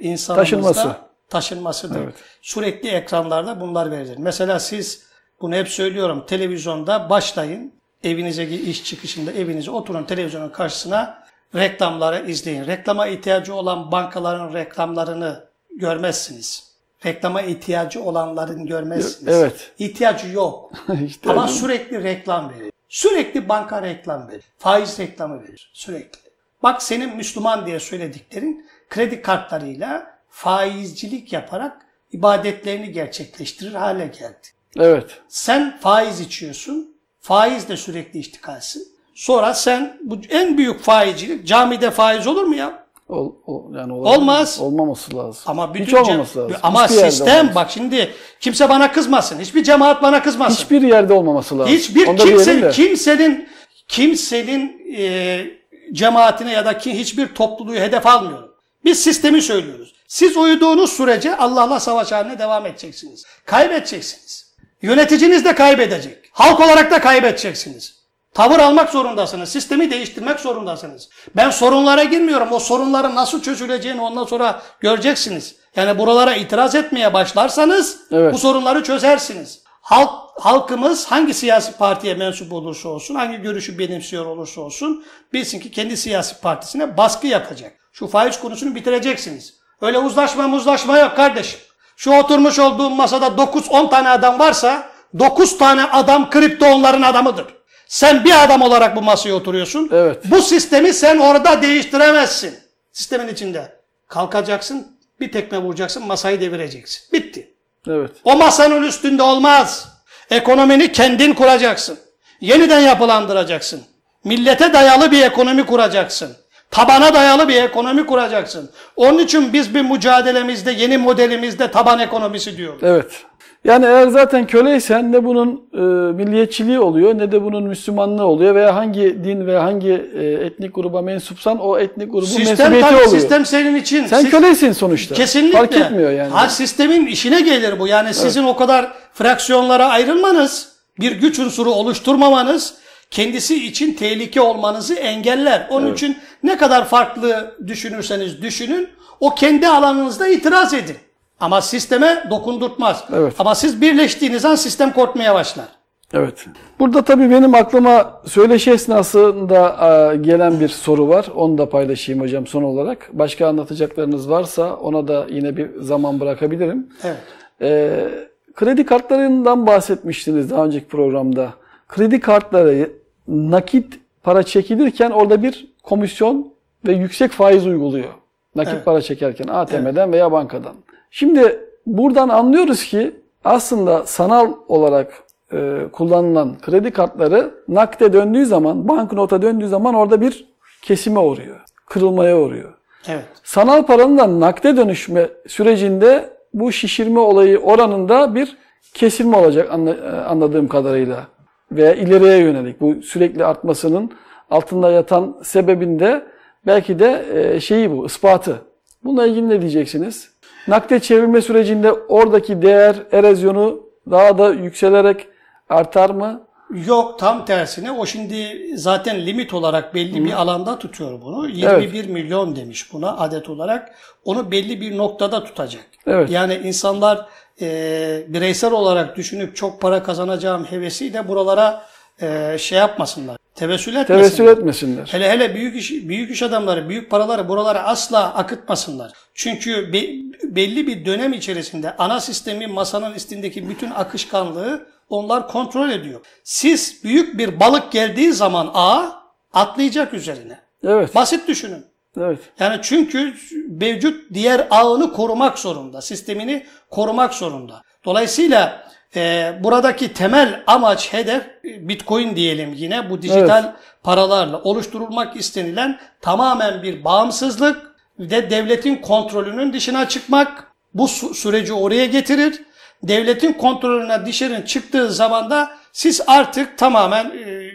insanımızda 0.00 0.34
Taşınması. 0.34 1.05
Taşınmasıdır. 1.28 2.00
Evet. 2.00 2.14
Sürekli 2.42 2.88
ekranlarda 2.88 3.60
bunlar 3.60 3.90
verilir. 3.90 4.16
Mesela 4.18 4.60
siz 4.60 5.02
bunu 5.40 5.54
hep 5.54 5.68
söylüyorum. 5.68 6.24
Televizyonda 6.26 7.10
başlayın. 7.10 7.72
Evinize 8.04 8.44
iş 8.44 8.84
çıkışında 8.84 9.32
evinize 9.32 9.70
oturun 9.70 10.04
televizyonun 10.04 10.48
karşısına 10.48 11.26
reklamları 11.54 12.30
izleyin. 12.30 12.66
Reklama 12.66 13.06
ihtiyacı 13.06 13.54
olan 13.54 13.92
bankaların 13.92 14.54
reklamlarını 14.54 15.44
görmezsiniz. 15.70 16.72
Reklama 17.04 17.42
ihtiyacı 17.42 18.02
olanların 18.02 18.66
görmezsiniz. 18.66 19.34
Evet. 19.34 19.72
İhtiyacı 19.78 20.28
yok. 20.28 20.72
İşte 21.06 21.30
Ama 21.30 21.48
sürekli 21.48 22.02
reklam 22.02 22.50
verir. 22.50 22.72
Sürekli 22.88 23.48
banka 23.48 23.82
reklam 23.82 24.28
verir. 24.28 24.44
Faiz 24.58 24.98
reklamı 24.98 25.42
verir. 25.42 25.70
Sürekli. 25.74 26.18
Bak 26.62 26.82
senin 26.82 27.16
Müslüman 27.16 27.66
diye 27.66 27.80
söylediklerin 27.80 28.66
kredi 28.90 29.22
kartlarıyla 29.22 30.15
faizcilik 30.36 31.32
yaparak 31.32 31.86
ibadetlerini 32.12 32.92
gerçekleştirir 32.92 33.74
hale 33.74 34.06
geldi. 34.06 34.46
evet. 34.78 35.10
Sen 35.28 35.78
faiz 35.80 36.20
içiyorsun. 36.20 36.96
Faizle 37.20 37.76
sürekli 37.76 38.18
iştikalsin. 38.20 38.88
Sonra 39.14 39.54
sen 39.54 39.98
bu 40.02 40.18
en 40.30 40.58
büyük 40.58 40.80
faizcilik 40.80 41.46
camide 41.46 41.90
faiz 41.90 42.26
olur 42.26 42.42
mu 42.44 42.54
ya? 42.54 42.86
Ol, 43.08 43.32
ol- 43.46 43.74
yani 43.74 43.92
olabilir. 43.92 44.16
Olmaz. 44.18 44.60
Olmaması 44.60 45.16
lazım. 45.16 45.42
Ama 45.46 45.74
bütün 45.74 45.86
Hiç 45.86 45.94
olmaması 45.94 46.38
lazım. 46.38 46.56
Ama 46.62 46.84
Hiçbir 46.88 47.10
sistem 47.10 47.52
bak 47.54 47.70
şimdi 47.70 48.10
kimse 48.40 48.68
bana 48.68 48.92
kızmasın. 48.92 49.40
Hiçbir 49.40 49.64
cemaat 49.64 50.02
bana 50.02 50.22
kızmasın. 50.22 50.62
Hiçbir 50.64 50.82
yerde 50.82 51.12
olmaması 51.12 51.58
lazım. 51.58 51.74
Hiçbir 51.74 52.06
Onu 52.06 52.18
da 52.18 52.22
diyelim 52.26 52.44
kimse, 52.44 52.62
de. 52.62 52.70
kimsenin 52.70 53.48
kimsenin 53.88 54.82
e, 54.96 55.44
cemaatine 55.92 56.52
ya 56.52 56.64
da 56.64 56.78
ki 56.78 56.98
hiçbir 56.98 57.34
topluluğu 57.34 57.74
hedef 57.74 58.06
almıyorum. 58.06 58.52
Biz 58.84 59.02
sistemi 59.02 59.42
söylüyoruz. 59.42 59.95
Siz 60.08 60.36
uyuduğunuz 60.36 60.92
sürece 60.92 61.36
Allah'la 61.36 61.80
savaş 61.80 62.12
haline 62.12 62.38
devam 62.38 62.66
edeceksiniz. 62.66 63.24
Kaybedeceksiniz. 63.46 64.54
Yöneticiniz 64.82 65.44
de 65.44 65.54
kaybedecek. 65.54 66.18
Halk 66.32 66.60
olarak 66.60 66.90
da 66.90 67.00
kaybedeceksiniz. 67.00 67.96
Tavır 68.34 68.58
almak 68.58 68.90
zorundasınız. 68.90 69.48
Sistemi 69.48 69.90
değiştirmek 69.90 70.40
zorundasınız. 70.40 71.08
Ben 71.36 71.50
sorunlara 71.50 72.04
girmiyorum. 72.04 72.52
O 72.52 72.58
sorunların 72.58 73.14
nasıl 73.14 73.42
çözüleceğini 73.42 74.00
ondan 74.00 74.24
sonra 74.24 74.62
göreceksiniz. 74.80 75.54
Yani 75.76 75.98
buralara 75.98 76.34
itiraz 76.34 76.74
etmeye 76.74 77.14
başlarsanız 77.14 78.00
Evet. 78.12 78.34
bu 78.34 78.38
sorunları 78.38 78.82
çözersiniz. 78.82 79.62
Halk, 79.80 80.10
halkımız 80.40 81.06
hangi 81.06 81.34
siyasi 81.34 81.72
partiye 81.72 82.14
mensup 82.14 82.52
olursa 82.52 82.88
olsun, 82.88 83.14
hangi 83.14 83.36
görüşü 83.36 83.78
benimsiyor 83.78 84.26
olursa 84.26 84.60
olsun 84.60 85.04
bilsin 85.32 85.60
ki 85.60 85.70
kendi 85.70 85.96
siyasi 85.96 86.40
partisine 86.40 86.96
baskı 86.96 87.26
yapacak. 87.26 87.72
Şu 87.92 88.06
faiz 88.06 88.40
konusunu 88.40 88.74
bitireceksiniz. 88.74 89.54
Öyle 89.80 89.98
uzlaşma 89.98 90.48
muzlaşma 90.48 90.98
yok 90.98 91.16
kardeşim. 91.16 91.60
Şu 91.96 92.12
oturmuş 92.12 92.58
olduğum 92.58 92.90
masada 92.90 93.26
9-10 93.26 93.90
tane 93.90 94.08
adam 94.08 94.38
varsa 94.38 94.90
9 95.18 95.58
tane 95.58 95.84
adam 95.84 96.30
kripto 96.30 96.66
onların 96.66 97.02
adamıdır. 97.02 97.44
Sen 97.86 98.24
bir 98.24 98.44
adam 98.44 98.62
olarak 98.62 98.96
bu 98.96 99.02
masaya 99.02 99.34
oturuyorsun. 99.34 99.90
Evet. 99.92 100.22
Bu 100.24 100.42
sistemi 100.42 100.94
sen 100.94 101.18
orada 101.18 101.62
değiştiremezsin. 101.62 102.58
Sistemin 102.92 103.28
içinde. 103.28 103.76
Kalkacaksın, 104.08 104.98
bir 105.20 105.32
tekme 105.32 105.58
vuracaksın, 105.58 106.06
masayı 106.06 106.40
devireceksin. 106.40 107.12
Bitti. 107.12 107.54
Evet. 107.88 108.10
O 108.24 108.36
masanın 108.36 108.82
üstünde 108.82 109.22
olmaz. 109.22 109.88
Ekonomini 110.30 110.92
kendin 110.92 111.34
kuracaksın. 111.34 111.98
Yeniden 112.40 112.80
yapılandıracaksın. 112.80 113.82
Millete 114.24 114.72
dayalı 114.72 115.10
bir 115.12 115.22
ekonomi 115.22 115.66
kuracaksın. 115.66 116.36
Tabana 116.76 117.14
dayalı 117.14 117.48
bir 117.48 117.62
ekonomi 117.62 118.06
kuracaksın. 118.06 118.70
Onun 118.96 119.18
için 119.18 119.52
biz 119.52 119.74
bir 119.74 119.82
mücadelemizde, 119.82 120.72
yeni 120.72 120.98
modelimizde 120.98 121.70
taban 121.70 121.98
ekonomisi 121.98 122.56
diyoruz. 122.56 122.80
Evet. 122.82 123.24
Yani 123.64 123.86
eğer 123.86 124.08
zaten 124.08 124.46
köleysen 124.46 125.12
ne 125.12 125.24
bunun 125.24 125.68
e, 125.74 125.78
milliyetçiliği 126.12 126.80
oluyor 126.80 127.18
ne 127.18 127.32
de 127.32 127.42
bunun 127.44 127.62
Müslümanlığı 127.62 128.26
oluyor 128.26 128.54
veya 128.54 128.74
hangi 128.74 129.24
din 129.24 129.46
ve 129.46 129.58
hangi 129.58 130.10
e, 130.18 130.24
etnik 130.24 130.74
gruba 130.74 131.02
mensupsan 131.02 131.58
o 131.60 131.78
etnik 131.78 132.12
grubun 132.12 132.26
Sistem, 132.26 132.46
mensubiyeti 132.46 132.80
tabii, 132.88 132.96
oluyor. 132.96 133.10
sistem 133.10 133.46
senin 133.46 133.76
için. 133.76 134.06
Sen 134.06 134.20
Siz- 134.20 134.30
kölesin 134.30 134.72
sonuçta. 134.72 135.14
Kesinlikle. 135.14 135.58
Fark 135.58 135.76
etmiyor 135.76 136.10
yani. 136.10 136.30
Ha, 136.30 136.48
sistemin 136.48 137.06
işine 137.06 137.40
gelir 137.40 137.78
bu. 137.78 137.86
Yani 137.86 138.14
sizin 138.14 138.44
o 138.44 138.56
kadar 138.56 138.92
fraksiyonlara 139.14 139.86
ayrılmanız, 139.86 140.68
bir 141.00 141.12
güç 141.12 141.38
unsuru 141.38 141.70
oluşturmamanız 141.70 142.74
kendisi 143.10 143.66
için 143.66 143.92
tehlike 143.94 144.40
olmanızı 144.40 144.94
engeller. 144.94 145.66
Onun 145.70 145.92
için 145.92 146.18
ne 146.42 146.56
kadar 146.56 146.88
farklı 146.88 147.56
düşünürseniz 147.66 148.42
düşünün, 148.42 148.88
o 149.20 149.34
kendi 149.34 149.68
alanınızda 149.68 150.28
itiraz 150.28 150.74
edin. 150.74 150.96
Ama 151.40 151.60
sisteme 151.60 152.24
dokundurtmaz. 152.30 153.04
Evet. 153.14 153.34
Ama 153.38 153.54
siz 153.54 153.80
birleştiğiniz 153.80 154.44
an 154.44 154.54
sistem 154.54 154.92
korkmaya 154.92 155.34
başlar. 155.34 155.66
Evet. 156.12 156.46
Burada 156.78 157.02
tabii 157.02 157.30
benim 157.30 157.54
aklıma 157.54 158.20
söyleşi 158.26 158.70
esnasında 158.70 159.76
e, 160.12 160.16
gelen 160.16 160.60
bir 160.60 160.68
soru 160.68 161.08
var. 161.08 161.26
Onu 161.34 161.58
da 161.58 161.68
paylaşayım 161.68 162.20
hocam 162.20 162.46
son 162.46 162.62
olarak. 162.62 163.08
Başka 163.12 163.48
anlatacaklarınız 163.48 164.30
varsa 164.30 164.76
ona 164.76 165.08
da 165.08 165.26
yine 165.30 165.56
bir 165.56 165.70
zaman 165.80 166.20
bırakabilirim. 166.20 166.86
Evet. 167.04 167.16
E, 167.62 168.08
kredi 168.54 168.86
kartlarından 168.86 169.66
bahsetmiştiniz 169.66 170.50
daha 170.50 170.64
önceki 170.64 170.86
programda. 170.86 171.50
Kredi 171.88 172.20
kartları 172.20 172.92
nakit 173.28 174.00
para 174.22 174.42
çekilirken 174.42 175.10
orada 175.10 175.42
bir 175.42 175.72
komisyon 175.82 176.52
ve 176.86 176.92
yüksek 176.92 177.30
faiz 177.30 177.66
uyguluyor. 177.66 178.08
Nakit 178.56 178.74
Evet. 178.74 178.84
para 178.84 179.00
çekerken 179.00 179.48
ATM'den 179.48 180.12
veya 180.12 180.32
bankadan. 180.32 180.74
Şimdi 181.10 181.60
buradan 181.86 182.28
anlıyoruz 182.28 182.84
ki 182.84 183.16
aslında 183.44 184.06
sanal 184.06 184.52
olarak 184.68 185.12
e, 185.52 185.78
kullanılan 185.92 186.58
kredi 186.62 186.90
kartları 186.90 187.54
nakde 187.68 188.12
döndüğü 188.12 188.46
zaman, 188.46 188.88
banknota 188.88 189.42
döndüğü 189.42 189.68
zaman 189.68 189.94
orada 189.94 190.20
bir 190.20 190.44
kesime 190.82 191.20
uğruyor. 191.20 191.60
Kırılmaya 191.86 192.38
uğruyor. 192.38 192.74
Evet. 193.08 193.24
Sanal 193.44 193.86
paranın 193.86 194.18
da 194.18 194.40
nakde 194.40 194.76
dönüşme 194.76 195.28
sürecinde 195.46 196.30
bu 196.54 196.72
şişirme 196.72 197.20
olayı 197.20 197.58
oranında 197.58 198.34
bir 198.34 198.56
kesilme 198.94 199.36
olacak 199.36 199.68
e, 199.70 200.10
anladığım 200.10 200.68
kadarıyla. 200.68 201.26
Ve 201.72 201.96
ileriye 201.96 202.38
yönelik 202.38 202.80
bu 202.80 203.02
sürekli 203.02 203.44
artmasının 203.44 204.10
altında 204.50 204.90
yatan 204.90 205.36
sebebinde 205.42 206.26
belki 206.66 206.98
de 206.98 207.24
e, 207.34 207.60
şeyi 207.60 207.90
bu, 207.90 208.06
ispatı. 208.06 208.62
Bununla 209.04 209.26
ilgili 209.26 209.48
ne 209.48 209.60
diyeceksiniz? 209.60 210.30
Nakde 210.68 211.00
çevirme 211.00 211.40
sürecinde 211.40 211.92
oradaki 211.92 212.62
değer 212.62 212.96
erozyonu 213.12 213.80
daha 214.10 214.38
da 214.38 214.50
yükselerek 214.50 215.26
artar 215.68 216.10
mı? 216.10 216.46
Yok 216.86 217.18
tam 217.18 217.44
tersine 217.44 217.92
o 217.92 218.06
şimdi 218.06 218.70
zaten 218.76 219.26
limit 219.26 219.54
olarak 219.54 219.94
belli 219.94 220.24
bir 220.24 220.32
alanda 220.32 220.78
tutuyor 220.78 221.22
bunu. 221.22 221.48
21 221.48 222.08
milyon 222.08 222.56
demiş 222.56 222.92
buna 222.92 223.16
adet 223.16 223.48
olarak. 223.48 223.94
Onu 224.24 224.50
belli 224.50 224.80
bir 224.80 224.96
noktada 224.96 225.44
tutacak. 225.44 225.84
Evet. 226.06 226.30
Yani 226.30 226.54
insanlar 226.54 227.26
e, 227.60 228.24
bireysel 228.28 228.72
olarak 228.72 229.16
düşünüp 229.16 229.56
çok 229.56 229.80
para 229.80 230.02
kazanacağım 230.02 230.64
hevesiyle 230.64 231.28
buralara 231.28 231.82
e, 232.22 232.56
şey 232.58 232.78
yapmasınlar. 232.78 233.36
Tevessül 233.54 233.94
etmesinler. 233.94 234.18
Tevessül 234.18 234.46
etmesinler. 234.46 235.08
Hele 235.10 235.30
hele 235.30 235.54
büyük 235.54 235.76
iş 235.76 235.92
büyük 235.92 236.30
iş 236.30 236.42
adamları, 236.42 236.88
büyük 236.88 237.10
paraları 237.10 237.48
buralara 237.48 237.82
asla 237.82 238.34
akıtmasınlar. 238.34 239.12
Çünkü 239.34 239.92
be- 239.92 240.36
belli 240.56 240.86
bir 240.86 241.04
dönem 241.06 241.32
içerisinde 241.32 241.96
ana 241.96 242.20
sistemin 242.20 242.72
masanın 242.72 243.14
üstündeki 243.14 243.68
bütün 243.68 243.90
akışkanlığı 243.90 244.86
onlar 245.10 245.48
kontrol 245.48 245.90
ediyor. 245.90 246.20
Siz 246.44 247.04
büyük 247.04 247.38
bir 247.38 247.60
balık 247.60 247.92
geldiği 247.92 248.32
zaman 248.32 248.70
ağa 248.74 249.22
atlayacak 249.52 250.14
üzerine. 250.14 250.58
Evet. 250.84 251.14
Basit 251.14 251.48
düşünün. 251.48 251.84
Evet. 252.20 252.38
Yani 252.60 252.78
çünkü 252.82 253.34
mevcut 253.68 254.34
diğer 254.34 254.66
ağını 254.70 255.12
korumak 255.12 255.58
zorunda. 255.58 256.02
Sistemini 256.02 256.66
korumak 256.90 257.34
zorunda. 257.34 257.82
Dolayısıyla 258.04 258.86
e, 259.16 259.52
buradaki 259.60 260.12
temel 260.12 260.62
amaç, 260.66 261.12
hedef 261.12 261.42
e, 261.42 261.88
Bitcoin 261.88 262.36
diyelim 262.36 262.74
yine 262.76 263.10
bu 263.10 263.22
dijital 263.22 263.74
paralarla 264.02 264.62
oluşturulmak 264.62 265.36
istenilen 265.36 265.98
tamamen 266.20 266.82
bir 266.82 267.04
bağımsızlık 267.04 267.96
ve 268.18 268.50
devletin 268.50 268.96
kontrolünün 268.96 269.72
dışına 269.72 270.08
çıkmak 270.08 270.72
bu 270.94 271.08
süreci 271.08 271.72
oraya 271.72 272.06
getirir 272.06 272.62
devletin 273.02 273.52
kontrolüne 273.52 274.26
dışarı 274.26 274.66
çıktığı 274.66 275.12
zaman 275.12 275.50
da 275.50 275.70
siz 275.92 276.20
artık 276.26 276.78
tamamen 276.78 277.24
e, 277.24 277.70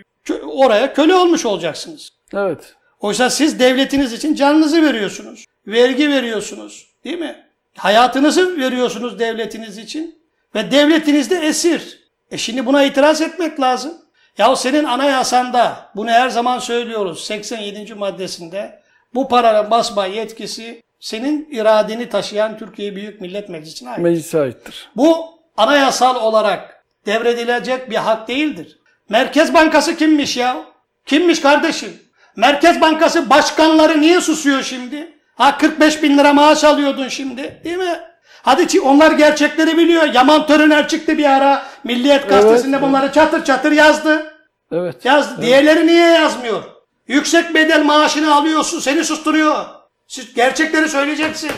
oraya 0.46 0.94
köle 0.94 1.16
olmuş 1.16 1.46
olacaksınız. 1.46 2.10
Evet. 2.34 2.76
Oysa 3.02 3.30
siz 3.30 3.60
devletiniz 3.60 4.14
için 4.14 4.36
canınızı 4.36 4.82
veriyorsunuz. 4.82 5.46
Vergi 5.68 6.10
veriyorsunuz. 6.10 6.88
Değil 7.04 7.20
mi? 7.20 7.46
Hayatınızı 7.78 8.58
veriyorsunuz 8.58 9.20
devletiniz 9.20 9.78
için. 9.78 10.22
Ve 10.56 10.72
devletiniz 10.72 11.30
de 11.30 11.36
esir. 11.36 12.00
E 12.32 12.38
şimdi 12.38 12.66
buna 12.66 12.84
itiraz 12.84 13.22
etmek 13.22 13.60
lazım. 13.60 13.94
Ya 14.38 14.56
senin 14.56 14.84
anayasanda, 14.84 15.92
bunu 15.96 16.10
her 16.10 16.30
zaman 16.30 16.60
söylüyoruz 16.60 17.24
87. 17.24 17.94
maddesinde 17.94 18.82
bu 19.14 19.28
paranın 19.28 19.72
basma 19.72 20.06
yetkisi 20.06 20.84
senin 21.00 21.50
iradeni 21.52 22.10
taşıyan 22.10 22.58
Türkiye 22.58 22.96
Büyük 22.96 23.22
Millet 23.22 23.50
Meclisi'ne 23.50 23.90
ait. 23.90 24.00
Meclise 24.00 24.40
aittir. 24.40 24.90
Bu 24.96 25.26
anayasal 25.58 26.16
olarak 26.16 26.84
devredilecek 27.06 27.90
bir 27.90 27.96
hak 27.96 28.28
değildir. 28.28 28.80
Merkez 29.10 29.54
Bankası 29.54 29.98
kimmiş 29.98 30.38
ya? 30.38 30.58
Kimmiş 31.06 31.42
kardeşim? 31.42 32.00
Merkez 32.36 32.82
Bankası 32.82 33.30
başkanları 33.30 34.02
niye 34.02 34.22
susuyor 34.22 34.64
şimdi? 34.64 35.14
Ha 35.36 35.58
45 35.58 36.04
bin 36.04 36.18
lira 36.18 36.34
maaş 36.34 36.64
alıyordun 36.64 37.08
şimdi 37.08 37.62
değil 37.64 37.78
mi? 37.78 38.00
Hadi 38.44 38.82
onlar 38.82 39.12
gerçekleri 39.12 39.78
biliyor. 39.78 40.14
Yaman 40.14 40.48
Törüner 40.48 40.88
çıktı 40.88 41.18
bir 41.18 41.26
ara 41.26 41.66
Milliyet 41.84 42.30
Gazetesi'nde 42.30 42.76
evet. 42.76 42.88
bunları 42.88 43.12
çatır 43.12 43.44
çatır 43.44 43.72
yazdı. 43.72 44.34
Evet. 44.72 45.06
Yaz, 45.06 45.42
Diğerleri 45.42 45.88
niye 45.88 46.08
yazmıyor? 46.08 46.64
Yüksek 47.08 47.56
bedel 47.56 47.84
maaşını 47.84 48.36
alıyorsun, 48.36 48.80
seni 48.80 49.04
susturuyor. 49.04 49.66
Siz 50.08 50.34
gerçekleri 50.34 50.90
söyleyeceksin. 50.90 51.52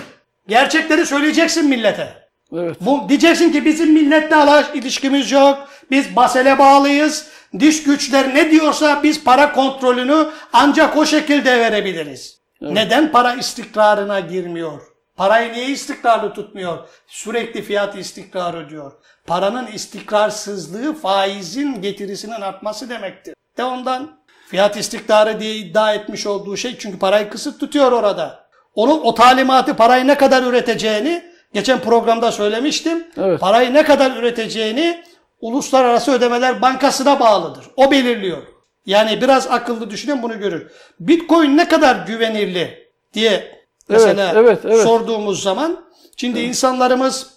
Gerçekleri 0.48 1.06
söyleyeceksin 1.06 1.70
millete. 1.70 2.24
Evet. 2.54 2.78
Bu 2.82 3.10
diyeceksin 3.10 3.52
ki 3.52 3.66
bizim 3.66 3.94
milletle 3.94 4.64
ilişkimiz 4.74 5.32
yok. 5.32 5.68
Biz 5.92 6.16
basele 6.16 6.60
bağlıyız. 6.60 7.28
Dış 7.60 7.84
güçler 7.84 8.36
ne 8.36 8.52
diyorsa 8.52 9.04
biz 9.04 9.24
para 9.24 9.52
kontrolünü 9.52 10.28
ancak 10.54 10.98
o 10.98 11.06
şekilde 11.06 11.60
verebiliriz. 11.60 12.40
Neden 12.62 13.12
para 13.12 13.34
istikrarına 13.34 14.20
girmiyor? 14.20 14.82
Parayı 15.16 15.54
niye 15.54 15.70
istikrarlı 15.70 16.34
tutmuyor? 16.34 16.78
Sürekli 17.08 17.62
fiyat 17.62 17.98
istikrarı 17.98 18.70
diyor. 18.70 18.92
Paranın 19.28 19.68
istikrarsızlığı 19.68 20.94
faizin 20.94 21.82
getirisinin 21.82 22.42
artması 22.42 22.90
demektir. 22.90 23.36
De 23.58 23.64
ondan 23.64 24.12
fiyat 24.48 24.78
istikrarı 24.78 25.40
diye 25.40 25.56
iddia 25.56 25.94
etmiş 25.94 26.28
olduğu 26.28 26.58
şey 26.58 26.78
çünkü 26.78 27.00
parayı 27.00 27.30
kısıt 27.30 27.60
tutuyor 27.60 27.92
orada. 27.92 28.44
Onun 28.76 29.02
o 29.02 29.14
talimatı 29.16 29.76
parayı 29.76 30.08
ne 30.08 30.18
kadar 30.18 30.44
üreteceğini 30.44 31.24
geçen 31.54 31.80
programda 31.80 32.32
söylemiştim. 32.32 33.08
Evet. 33.18 33.40
Parayı 33.40 33.74
ne 33.74 33.84
kadar 33.84 34.18
üreteceğini 34.18 35.04
Uluslararası 35.44 36.12
Ödemeler 36.12 36.62
Bankası'na 36.62 37.20
bağlıdır. 37.20 37.66
O 37.78 37.92
belirliyor. 37.92 38.42
Yani 38.86 39.22
biraz 39.22 39.48
akıllı 39.48 39.90
düşünün 39.90 40.24
bunu 40.24 40.40
görür. 40.40 40.72
Bitcoin 41.00 41.58
ne 41.58 41.68
kadar 41.68 42.08
güvenilir 42.08 42.70
diye 43.14 43.64
mesela 43.90 44.34
evet, 44.36 44.60
evet. 44.66 44.84
sorduğumuz 44.84 45.44
zaman 45.44 45.86
şimdi 46.18 46.40
insanlarımız 46.40 47.34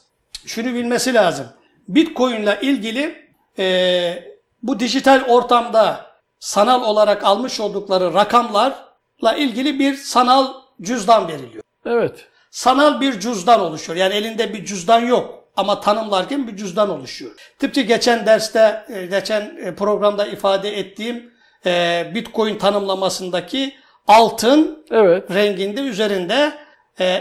şunu 0.47 0.75
bilmesi 0.75 1.15
lazım. 1.15 1.47
Bitcoin 1.89 2.43
ile 2.43 2.59
ilgili 2.63 3.33
e, 3.59 4.39
bu 4.63 4.81
dijital 4.81 5.25
ortamda 5.29 6.07
sanal 6.41 6.83
olarak 6.83 7.25
almış 7.25 7.61
oldukları 7.61 8.15
rakamlarla 8.15 9.35
ilgili 9.37 9.79
bir 9.79 9.95
sanal 9.95 10.53
cüzdan 10.83 11.29
veriliyor. 11.29 11.63
Evet. 11.87 12.27
Sanal 12.51 13.01
bir 13.01 13.21
cüzdan 13.21 13.61
oluşuyor. 13.61 13.99
Yani 13.99 14.15
elinde 14.15 14.55
bir 14.55 14.65
cüzdan 14.65 15.01
yok 15.01 15.46
ama 15.57 15.81
tanımlarken 15.81 16.49
bir 16.49 16.57
cüzdan 16.57 16.91
oluşuyor. 16.91 17.31
Tıpkı 17.59 17.81
geçen 17.81 18.27
derste, 18.27 18.85
e, 18.89 19.07
geçen 19.07 19.41
e, 19.65 19.75
programda 19.75 20.27
ifade 20.27 20.79
ettiğim 20.79 21.31
e, 21.67 22.05
Bitcoin 22.15 22.59
tanımlamasındaki 22.59 23.75
altın 24.09 24.85
Evet. 24.91 25.31
renginde 25.35 25.81
üzerinde 25.81 26.53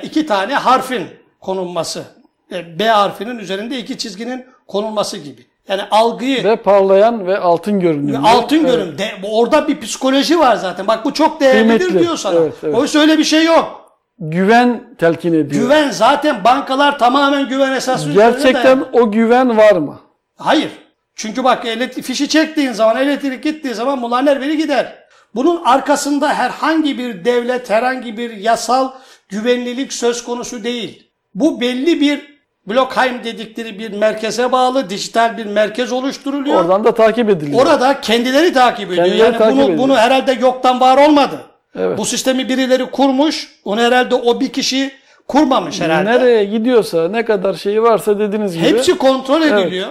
iki 0.03 0.25
tane 0.25 0.53
harfin 0.55 1.07
konulması. 1.41 2.03
B 2.51 2.87
harfinin 2.87 3.39
üzerinde 3.39 3.77
iki 3.77 3.97
çizginin 3.97 4.45
konulması 4.67 5.17
gibi. 5.17 5.45
Yani 5.67 5.81
algıyı 5.91 6.43
Ve 6.43 6.55
parlayan 6.55 7.27
ve 7.27 7.37
altın 7.39 7.79
görünüyor. 7.79 8.21
altın 8.25 8.55
Evet. 8.59 8.69
görün. 8.71 8.97
De, 8.97 9.11
orada 9.23 9.67
bir 9.67 9.79
psikoloji 9.79 10.39
var 10.39 10.55
zaten. 10.55 10.87
Bak 10.87 11.05
bu 11.05 11.13
çok 11.13 11.41
değerlidir 11.41 11.77
Kıymetli. 11.79 11.99
diyor 11.99 12.17
sana. 12.17 12.35
Evet, 12.39 12.53
evet. 12.63 12.75
Oysa 12.75 12.99
öyle 12.99 13.17
bir 13.17 13.23
şey 13.23 13.45
yok. 13.45 13.84
Güven 14.19 14.83
telkin 14.97 15.33
ediyor. 15.33 15.63
Güven 15.63 15.89
zaten 15.89 16.43
bankalar 16.43 16.99
tamamen 16.99 17.49
güven 17.49 17.71
üzerine 17.71 18.13
Gerçekten 18.13 18.83
o 18.93 19.11
güven 19.11 19.57
var 19.57 19.75
mı? 19.75 19.99
Hayır. 20.37 20.71
Çünkü 21.15 21.43
bak 21.43 21.65
elektrik, 21.65 22.05
fişi 22.05 22.29
çektiğin 22.29 22.71
zaman 22.71 22.97
elektrik 22.97 23.43
gittiği 23.43 23.73
zaman 23.73 24.01
bunların 24.01 24.27
her 24.27 24.41
biri 24.41 24.57
gider. 24.57 25.05
Bunun 25.35 25.63
arkasında 25.63 26.33
herhangi 26.33 26.97
bir 26.97 27.25
devlet, 27.25 27.69
herhangi 27.69 28.17
bir 28.17 28.31
yasal 28.31 28.91
güvenlilik 29.29 29.93
söz 29.93 30.23
konusu 30.23 30.63
değil. 30.63 31.11
Bu 31.35 31.61
belli 31.61 32.01
bir 32.01 32.35
Blockheim 32.67 33.23
dedikleri 33.23 33.79
bir 33.79 33.91
merkeze 33.91 34.51
bağlı 34.51 34.89
dijital 34.89 35.37
bir 35.37 35.45
merkez 35.45 35.91
oluşturuluyor. 35.91 36.61
Oradan 36.61 36.83
da 36.83 36.93
takip 36.93 37.29
ediliyor. 37.29 37.61
Orada 37.61 38.01
kendileri 38.01 38.53
takip 38.53 38.91
ediyor. 38.91 39.05
Kendileri 39.05 39.25
yani 39.25 39.37
takip 39.37 39.57
bunu, 39.57 39.63
ediyor. 39.63 39.77
bunu 39.77 39.97
herhalde 39.97 40.31
yoktan 40.31 40.79
var 40.79 41.07
olmadı. 41.07 41.41
Evet. 41.75 41.97
Bu 41.97 42.05
sistemi 42.05 42.49
birileri 42.49 42.85
kurmuş. 42.91 43.51
Onu 43.65 43.81
herhalde 43.81 44.15
o 44.15 44.39
bir 44.39 44.49
kişi 44.53 44.91
kurmamış 45.27 45.81
herhalde. 45.81 46.11
Nereye 46.11 46.45
gidiyorsa, 46.45 47.07
ne 47.09 47.25
kadar 47.25 47.53
şeyi 47.53 47.81
varsa 47.81 48.19
dediğiniz 48.19 48.53
gibi. 48.57 48.65
Hepsi 48.65 48.97
kontrol 48.97 49.41
ediliyor. 49.41 49.87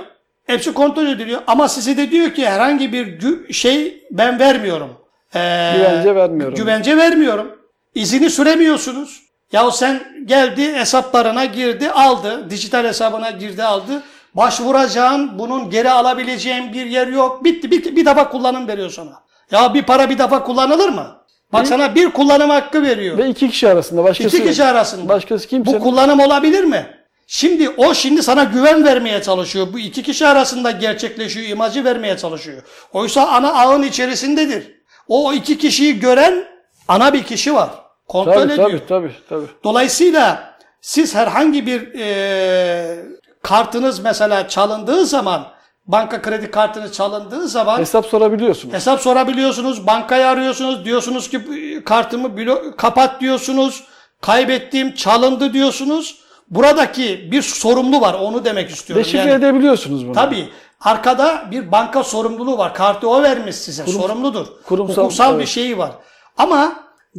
Hepsi 0.46 0.74
kontrol 0.74 1.06
ediliyor. 1.06 1.40
Ama 1.46 1.68
size 1.68 1.96
de 1.96 2.10
diyor 2.10 2.30
ki 2.30 2.46
herhangi 2.48 2.92
bir 2.92 3.52
şey 3.52 4.02
ben 4.10 4.38
vermiyorum. 4.38 4.90
Ee, 5.34 5.72
Güvence 5.76 6.14
vermiyorum. 6.14 6.54
Güvence 6.54 6.96
vermiyorum. 6.96 7.58
İzini 7.94 8.30
süremiyorsunuz. 8.30 9.22
Yahu 9.52 9.70
sen 9.70 10.02
geldi 10.24 10.74
hesaplarına 10.74 11.44
girdi 11.44 11.90
aldı. 11.90 12.50
Dijital 12.50 12.84
hesabına 12.84 13.30
girdi 13.30 13.64
aldı. 13.64 14.02
Başvuracağın 14.34 15.38
bunun 15.38 15.70
geri 15.70 15.90
alabileceğin 15.90 16.72
bir 16.72 16.86
yer 16.86 17.06
yok. 17.06 17.44
Bitti. 17.44 17.70
Bir, 17.70 17.96
bir 17.96 18.06
defa 18.06 18.28
kullanım 18.28 18.68
veriyor 18.68 18.90
sana. 18.90 19.22
Ya 19.50 19.74
bir 19.74 19.82
para 19.82 20.10
bir 20.10 20.18
defa 20.18 20.42
kullanılır 20.44 20.88
mı? 20.88 21.16
Bak 21.52 21.66
sana 21.66 21.94
bir 21.94 22.11
kullanım 22.11 22.50
hakkı 22.50 22.83
veriyor. 22.83 23.18
Ve 23.18 23.28
iki 23.28 23.50
kişi 23.50 23.68
arasında. 23.68 24.04
Başkası 24.04 24.37
İki 24.37 24.46
kişi 24.48 24.64
arasında. 24.64 25.09
Başkası 25.09 25.48
kimse. 25.48 25.72
Bu 25.72 25.80
kullanım 25.83 26.20
olabilir 26.20 26.64
mi? 26.64 26.87
Şimdi 27.26 27.70
o 27.70 27.94
şimdi 27.94 28.22
sana 28.22 28.44
güven 28.44 28.85
vermeye 28.85 29.22
çalışıyor. 29.22 29.66
Bu 29.72 29.78
iki 29.78 30.02
kişi 30.02 30.26
arasında 30.26 30.70
gerçekleşiyor, 30.70 31.48
imajı 31.48 31.85
vermeye 31.85 32.16
çalışıyor. 32.16 32.62
Oysa 32.92 33.26
ana 33.26 33.52
ağın 33.52 33.83
içerisindedir. 33.83 34.74
O 35.09 35.33
iki 35.33 35.59
kişiyi 35.59 36.00
gören 36.00 36.44
ana 36.88 37.12
bir 37.12 37.22
kişi 37.22 37.54
var. 37.54 37.70
Kontrol 38.09 38.33
Tabii, 38.33 38.52
ediyor. 38.52 38.68
tabii, 38.68 38.87
tabii, 38.88 39.12
tabii. 39.28 39.46
Dolayısıyla 39.64 40.54
siz 40.80 41.14
herhangi 41.14 41.66
bir 41.66 41.94
e, 41.98 42.96
kartınız 43.42 44.00
mesela 44.00 44.48
çalındığı 44.48 45.07
zaman, 45.07 45.46
banka 45.86 46.22
kredi 46.22 46.50
kartınız 46.50 46.92
çalındığı 46.92 47.48
zaman 47.48 47.78
Hesap 47.78 48.06
sorabiliyorsunuz. 48.06 48.74
Hesap 48.74 49.00
sorabiliyorsunuz, 49.00 49.86
bankayı 49.86 50.26
arıyorsunuz, 50.26 50.84
diyorsunuz 50.84 51.30
ki 51.30 51.40
kartımı 51.84 52.28
blo- 52.28 52.76
kapat 52.76 53.20
diyorsunuz, 53.20 53.84
kaybettiğim 54.20 54.94
çalındı 54.94 55.52
diyorsunuz. 55.52 56.18
Buradaki 56.50 57.28
bir 57.32 57.42
sorumlu 57.42 58.00
var, 58.00 58.14
onu 58.14 58.44
demek 58.44 58.70
istiyorum. 58.70 59.04
Deşifre 59.04 59.18
Yani, 59.30 59.30
edebiliyorsunuz 59.44 60.06
bunu. 60.06 60.12
tabii 60.14 60.48
arkada 60.80 61.44
bir 61.50 61.72
banka 61.72 62.04
sorumluluğu 62.04 62.58
var. 62.58 62.74
Kartı 62.74 63.08
o 63.08 63.22
vermiş 63.22 63.56
size, 63.56 63.86
sorumludur. 63.86 64.46
kurumsal, 64.66 65.02
Hukuksal 65.02 65.32
bir 65.32 65.38
evet. 65.38 65.48
şeyi 65.48 65.78
var. 65.78 65.90
Ama 66.38 66.72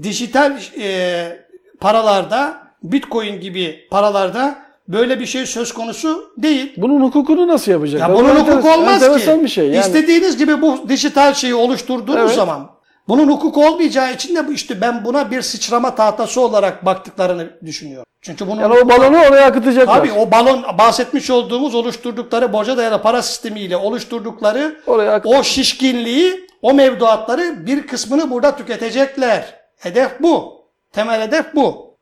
dijital 0.03 0.57
e, 0.79 1.45
paralarda, 1.79 2.57
bitcoin 2.83 3.39
gibi 3.41 3.87
paralarda 3.91 4.64
böyle 4.87 5.19
bir 5.19 5.25
şey 5.25 5.45
söz 5.45 5.73
konusu 5.73 6.33
değil. 6.37 6.73
Bunun 6.77 7.01
hukukunu 7.01 7.47
nasıl 7.47 7.71
yapacak? 7.71 8.01
Ya 8.01 8.13
Bu 8.13 8.17
bunun 8.19 8.35
hukuku 8.35 8.71
olmaz 8.71 9.23
ki. 9.23 9.43
bir 9.43 9.47
şey. 9.47 9.65
Yani 9.65 9.79
İstediğiniz 9.79 10.37
gibi 10.37 10.61
bu 10.61 10.89
dijital 10.89 11.33
şeyi 11.33 11.55
oluşturduğunuz 11.55 12.19
Evet. 12.19 12.35
zaman 12.35 12.69
bunun 13.07 13.27
hukuku 13.27 13.65
olmayacağı 13.67 14.13
için 14.13 14.35
de 14.35 14.43
işte 14.53 14.81
ben 14.81 15.05
buna 15.05 15.31
bir 15.31 15.41
sıçrama 15.41 15.95
tahtası 15.95 16.41
olarak 16.41 16.85
baktıklarını 16.85 17.49
düşünüyorum. 17.65 18.05
Çünkü 18.21 18.47
bunun 18.47 18.61
yani 18.61 18.73
o 18.73 18.89
balonu 18.89 19.17
oraya 19.17 19.45
akıtacaklar. 19.45 19.97
Tabii 19.97 20.11
o 20.11 20.31
balon 20.31 20.65
bahsetmiş 20.77 21.29
olduğumuz 21.29 21.75
oluşturdukları 21.75 22.53
borca 22.53 22.77
dayalı 22.77 23.01
para 23.01 23.21
sistemiyle 23.21 23.77
oluşturdukları 23.77 24.81
o 25.25 25.43
şişkinliği, 25.43 26.47
o 26.61 26.73
mevduatları 26.73 27.65
bir 27.65 27.87
kısmını 27.87 28.31
burada 28.31 28.55
tüketecekler. 28.55 29.55
Hedef 29.77 30.11
bu. 30.19 30.65
Temel 30.93 31.21
hedef 31.21 31.55
bu. 31.55 31.97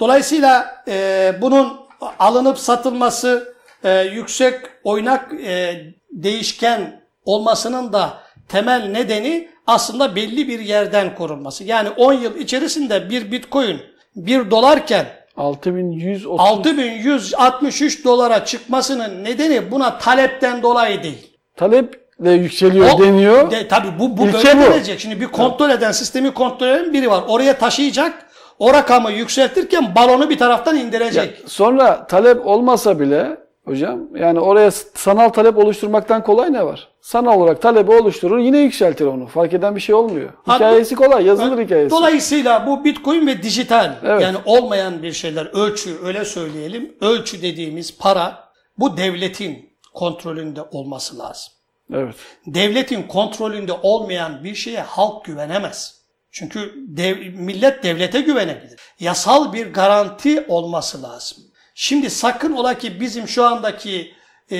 Dolayısıyla 0.00 0.82
e, 0.88 1.32
bunun 1.40 1.83
alınıp 2.18 2.58
satılması 2.58 3.54
e, 3.84 4.00
yüksek 4.00 4.54
oynak 4.84 5.32
e, 5.46 5.76
değişken 6.12 7.00
olmasının 7.24 7.92
da 7.92 8.14
temel 8.48 8.86
nedeni 8.86 9.48
aslında 9.66 10.16
belli 10.16 10.48
bir 10.48 10.58
yerden 10.60 11.14
korunması. 11.14 11.64
Yani 11.64 11.88
10 11.90 12.12
yıl 12.12 12.36
içerisinde 12.36 13.10
bir 13.10 13.32
bitcoin 13.32 13.80
1 14.16 14.50
dolarken 14.50 15.06
6130 15.36 16.40
6163 16.40 18.04
dolara 18.04 18.44
çıkmasının 18.44 19.24
nedeni 19.24 19.70
buna 19.70 19.98
talepten 19.98 20.62
dolayı 20.62 21.02
değil. 21.02 21.36
taleple 21.56 22.30
yükseliyor 22.32 22.90
O- 22.94 22.98
deniyor. 23.02 23.50
De, 23.50 23.68
tabii 23.68 23.98
bu, 23.98 24.16
bu 24.16 24.26
İlke 24.26 24.34
böyle 24.58 24.66
bu. 24.66 24.72
gelecek. 24.72 25.00
Şimdi 25.00 25.20
bir 25.20 25.26
kontrol 25.26 25.70
eden, 25.70 25.92
sistemi 25.92 26.34
kontrol 26.34 26.66
eden 26.68 26.92
biri 26.92 27.10
var. 27.10 27.24
Oraya 27.28 27.58
taşıyacak. 27.58 28.26
O 28.58 28.72
rakamı 28.74 29.12
yükseltirken 29.12 29.94
balonu 29.94 30.30
bir 30.30 30.38
taraftan 30.38 30.76
indirecek. 30.76 31.44
Sonra 31.46 32.06
talep 32.06 32.46
olmasa 32.46 33.00
bile 33.00 33.36
hocam 33.64 34.00
yani 34.16 34.40
oraya 34.40 34.70
sanal 34.94 35.28
talep 35.28 35.58
oluşturmaktan 35.58 36.24
kolay 36.24 36.52
ne 36.52 36.66
var? 36.66 36.88
Sanal 37.00 37.40
olarak 37.40 37.62
talebi 37.62 37.92
oluşturur 37.92 38.38
yine 38.38 38.58
yükseltir 38.58 39.06
onu. 39.06 39.26
Fark 39.26 39.54
eden 39.54 39.76
bir 39.76 39.80
şey 39.80 39.94
olmuyor. 39.94 40.30
Hikayesi 40.48 40.94
kolay 40.96 41.26
yazılır 41.26 41.64
hikayesi. 41.64 41.90
Dolayısıyla 41.90 42.66
bu 42.66 42.84
Bitcoin 42.84 43.26
ve 43.26 43.42
dijital 43.42 43.92
Evet. 44.04 44.22
yani 44.22 44.36
olmayan 44.44 45.02
bir 45.02 45.12
şeyler 45.12 45.46
ölçü 45.52 45.98
öyle 46.04 46.24
söyleyelim. 46.24 46.96
Ölçü 47.00 47.42
dediğimiz 47.42 47.98
para 47.98 48.44
bu 48.78 48.96
devletin 48.96 49.70
kontrolünde 49.94 50.62
olması 50.62 51.18
lazım. 51.18 51.52
Evet. 51.92 52.14
Devletin 52.46 53.02
kontrolünde 53.02 53.72
olmayan 53.82 54.44
bir 54.44 54.54
şeye 54.54 54.80
halk 54.80 55.24
güvenemez. 55.24 56.03
Çünkü 56.34 56.74
dev, 56.76 57.16
millet 57.34 57.82
devlete 57.82 58.20
güvenebilir. 58.20 58.80
Yasal 59.00 59.52
bir 59.52 59.72
garanti 59.72 60.44
olması 60.48 61.02
lazım. 61.02 61.38
Şimdi 61.74 62.10
sakın 62.10 62.52
ola 62.52 62.74
ki 62.74 63.00
bizim 63.00 63.28
şu 63.28 63.44
andaki 63.44 64.14
e, 64.50 64.56